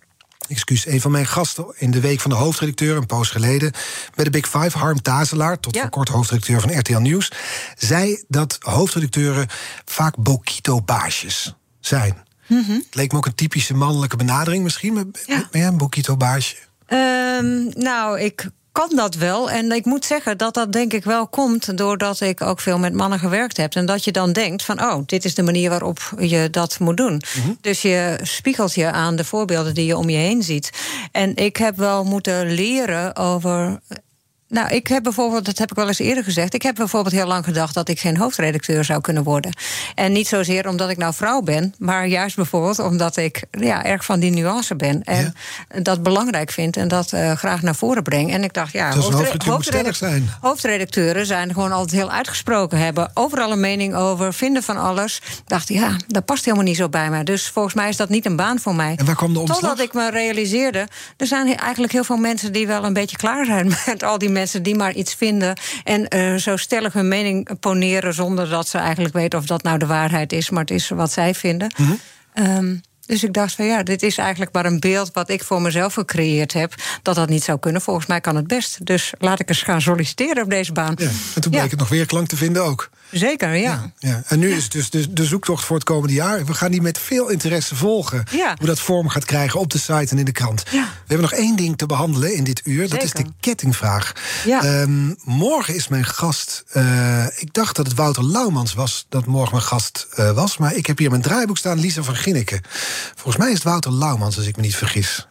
[0.47, 3.71] Excuus, een van mijn gasten in de week van de hoofdredacteur, een poos geleden,
[4.15, 7.31] bij de Big Five, Harm Tazelaar, tot voor kort hoofdredacteur van RTL Nieuws,
[7.77, 9.47] zei dat hoofdredacteuren
[9.85, 12.27] vaak Bokito-baasjes zijn.
[12.49, 12.75] Mm -hmm.
[12.75, 15.13] Het leek me ook een typische mannelijke benadering misschien.
[15.25, 15.47] Ja.
[15.51, 16.55] Ben jij een Bokito-baasje?
[16.87, 19.49] Um, nou, ik kan dat wel.
[19.49, 22.93] En ik moet zeggen dat dat denk ik wel komt doordat ik ook veel met
[22.93, 23.75] mannen gewerkt heb.
[23.75, 26.97] En dat je dan denkt van, oh, dit is de manier waarop je dat moet
[26.97, 27.11] doen.
[27.11, 27.57] Mm -hmm.
[27.61, 30.69] Dus je spiegelt je aan de voorbeelden die je om je heen ziet.
[31.11, 33.79] En ik heb wel moeten leren over
[34.49, 36.53] nou, ik heb bijvoorbeeld, dat heb ik wel eens eerder gezegd.
[36.53, 39.53] Ik heb bijvoorbeeld heel lang gedacht dat ik geen hoofdredacteur zou kunnen worden.
[39.95, 44.05] En niet zozeer omdat ik nou vrouw ben, maar juist bijvoorbeeld omdat ik ja, erg
[44.05, 45.03] van die nuance ben.
[45.03, 45.33] En
[45.73, 45.79] ja.
[45.81, 48.31] dat belangrijk vind en dat uh, graag naar voren breng.
[48.33, 50.29] En ik dacht, ja, hoofdre hoofdredacteur hoofdredacteur zijn.
[50.41, 55.15] hoofdredacteuren zijn gewoon altijd heel uitgesproken, hebben overal een mening over, vinden van alles.
[55.15, 57.23] Ik dacht, ja, dat past helemaal niet zo bij mij.
[57.23, 58.93] Dus volgens mij is dat niet een baan voor mij.
[58.95, 59.59] En waar kwam de omslag?
[59.59, 60.87] Totdat ik me realiseerde,
[61.17, 64.29] er zijn eigenlijk heel veel mensen die wel een beetje klaar zijn met al die
[64.29, 68.67] mensen mensen die maar iets vinden en uh, zo stellig hun mening poneren zonder dat
[68.67, 71.73] ze eigenlijk weten of dat nou de waarheid is, maar het is wat zij vinden.
[71.77, 72.45] Mm -hmm.
[72.45, 75.61] um, dus ik dacht van ja, dit is eigenlijk maar een beeld wat ik voor
[75.61, 76.73] mezelf gecreëerd heb.
[77.01, 77.81] Dat dat niet zou kunnen.
[77.81, 78.85] Volgens mij kan het best.
[78.85, 80.93] Dus laat ik eens gaan solliciteren op deze baan.
[80.97, 81.69] Ja, en toen bleek ja.
[81.69, 82.89] het nog weer klank te vinden ook.
[83.11, 83.91] Zeker, ja.
[83.99, 84.23] ja, ja.
[84.27, 86.45] En nu is dus de, de, zoektocht voor het komende jaar.
[86.45, 88.23] We gaan die met veel interesse volgen.
[88.57, 90.63] Hoe dat vorm gaat krijgen op de site en in de krant.
[90.71, 92.89] We hebben nog één ding te behandelen in dit uur.
[92.89, 94.13] Dat is de kettingvraag.
[94.63, 96.63] Um, morgen is mijn gast.
[96.73, 100.57] Uh, ik dacht dat het Wouter Laumans was dat morgen mijn gast uh, was.
[100.57, 102.61] Maar ik heb hier mijn draaiboek staan, Lisa van Ginneken.
[103.15, 105.27] Volgens mij is het Wouter Laumans, als ik me niet vergis.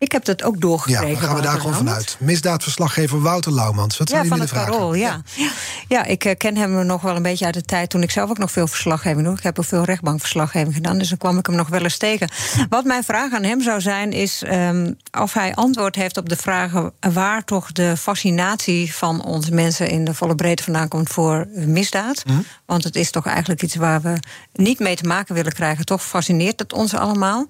[0.00, 1.06] Ik heb dat ook doorgekregen.
[1.06, 2.16] Ja, dan gaan we daar gewoon vanuit.
[2.18, 3.98] Misdaadverslaggever Wouter Laumans.
[3.98, 5.22] Wat zijn ja, jullie van het Parool, ja.
[5.34, 5.50] ja.
[5.88, 6.04] ja.
[6.04, 8.38] ik eh, ken hem nog wel een beetje uit de tijd toen ik zelf ook
[8.38, 9.36] nog veel verslaggeving doe.
[9.36, 12.28] Ik heb ook veel rechtbankverslaggeving gedaan, dus dan kwam ik hem nog wel eens tegen.
[12.68, 16.36] Wat mijn vraag aan hem zou zijn, is um, of hij antwoord heeft op de
[16.36, 21.46] vragen waar toch de fascinatie van onze mensen in de volle breedte vandaan komt voor
[21.52, 22.22] misdaad.
[22.26, 22.32] Hm?
[22.66, 24.16] Want het is toch eigenlijk iets waar we
[24.52, 25.84] niet mee te maken willen krijgen.
[25.84, 27.46] Toch fascineert het ons allemaal.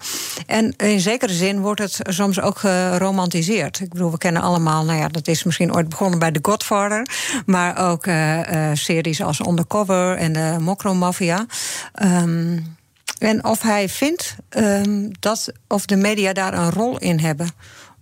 [0.47, 3.81] En in zekere zin wordt het soms ook geromantiseerd.
[3.81, 7.07] Ik bedoel, we kennen allemaal, nou ja, dat is misschien ooit begonnen bij The Godfather.
[7.47, 11.47] Maar ook uh, uh, series als Undercover en de Mokro Mafia.
[12.03, 12.77] Um,
[13.19, 17.49] en of hij vindt um, dat of de media daar een rol in hebben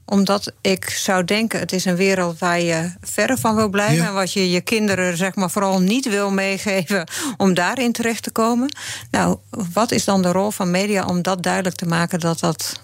[0.08, 4.06] omdat ik zou denken, het is een wereld waar je verre van wil blijven.
[4.06, 8.30] En wat je je kinderen zeg maar, vooral niet wil meegeven om daarin terecht te
[8.30, 8.76] komen.
[9.10, 9.36] Nou,
[9.72, 12.80] wat is dan de rol van media om dat duidelijk te maken dat dat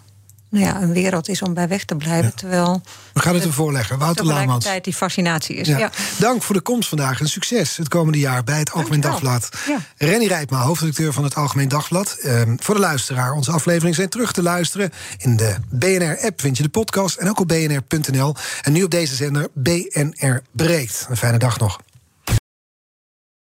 [0.59, 2.35] ja, een wereld is om bij weg te blijven.
[2.35, 2.83] Terwijl
[3.13, 3.99] We gaan het ervoor leggen.
[3.99, 4.69] Wouter Laamans.
[4.83, 5.69] die fascinatie is.
[5.69, 5.91] Ja.
[6.19, 9.49] Dank voor de komst vandaag en succes het komende jaar bij het Algemeen Dagblad.
[9.67, 9.79] Ja.
[9.97, 12.17] Renny Rijpma, hoofdredacteur van het Algemeen Dagblad.
[12.23, 14.93] Ehm, voor de luisteraar, onze afleveringen zijn terug te luisteren.
[15.19, 18.35] In de BNR-app vind je de podcast en ook op bnr.nl.
[18.63, 21.07] En nu op deze zender BNR Breekt.
[21.09, 21.79] Een fijne dag nog.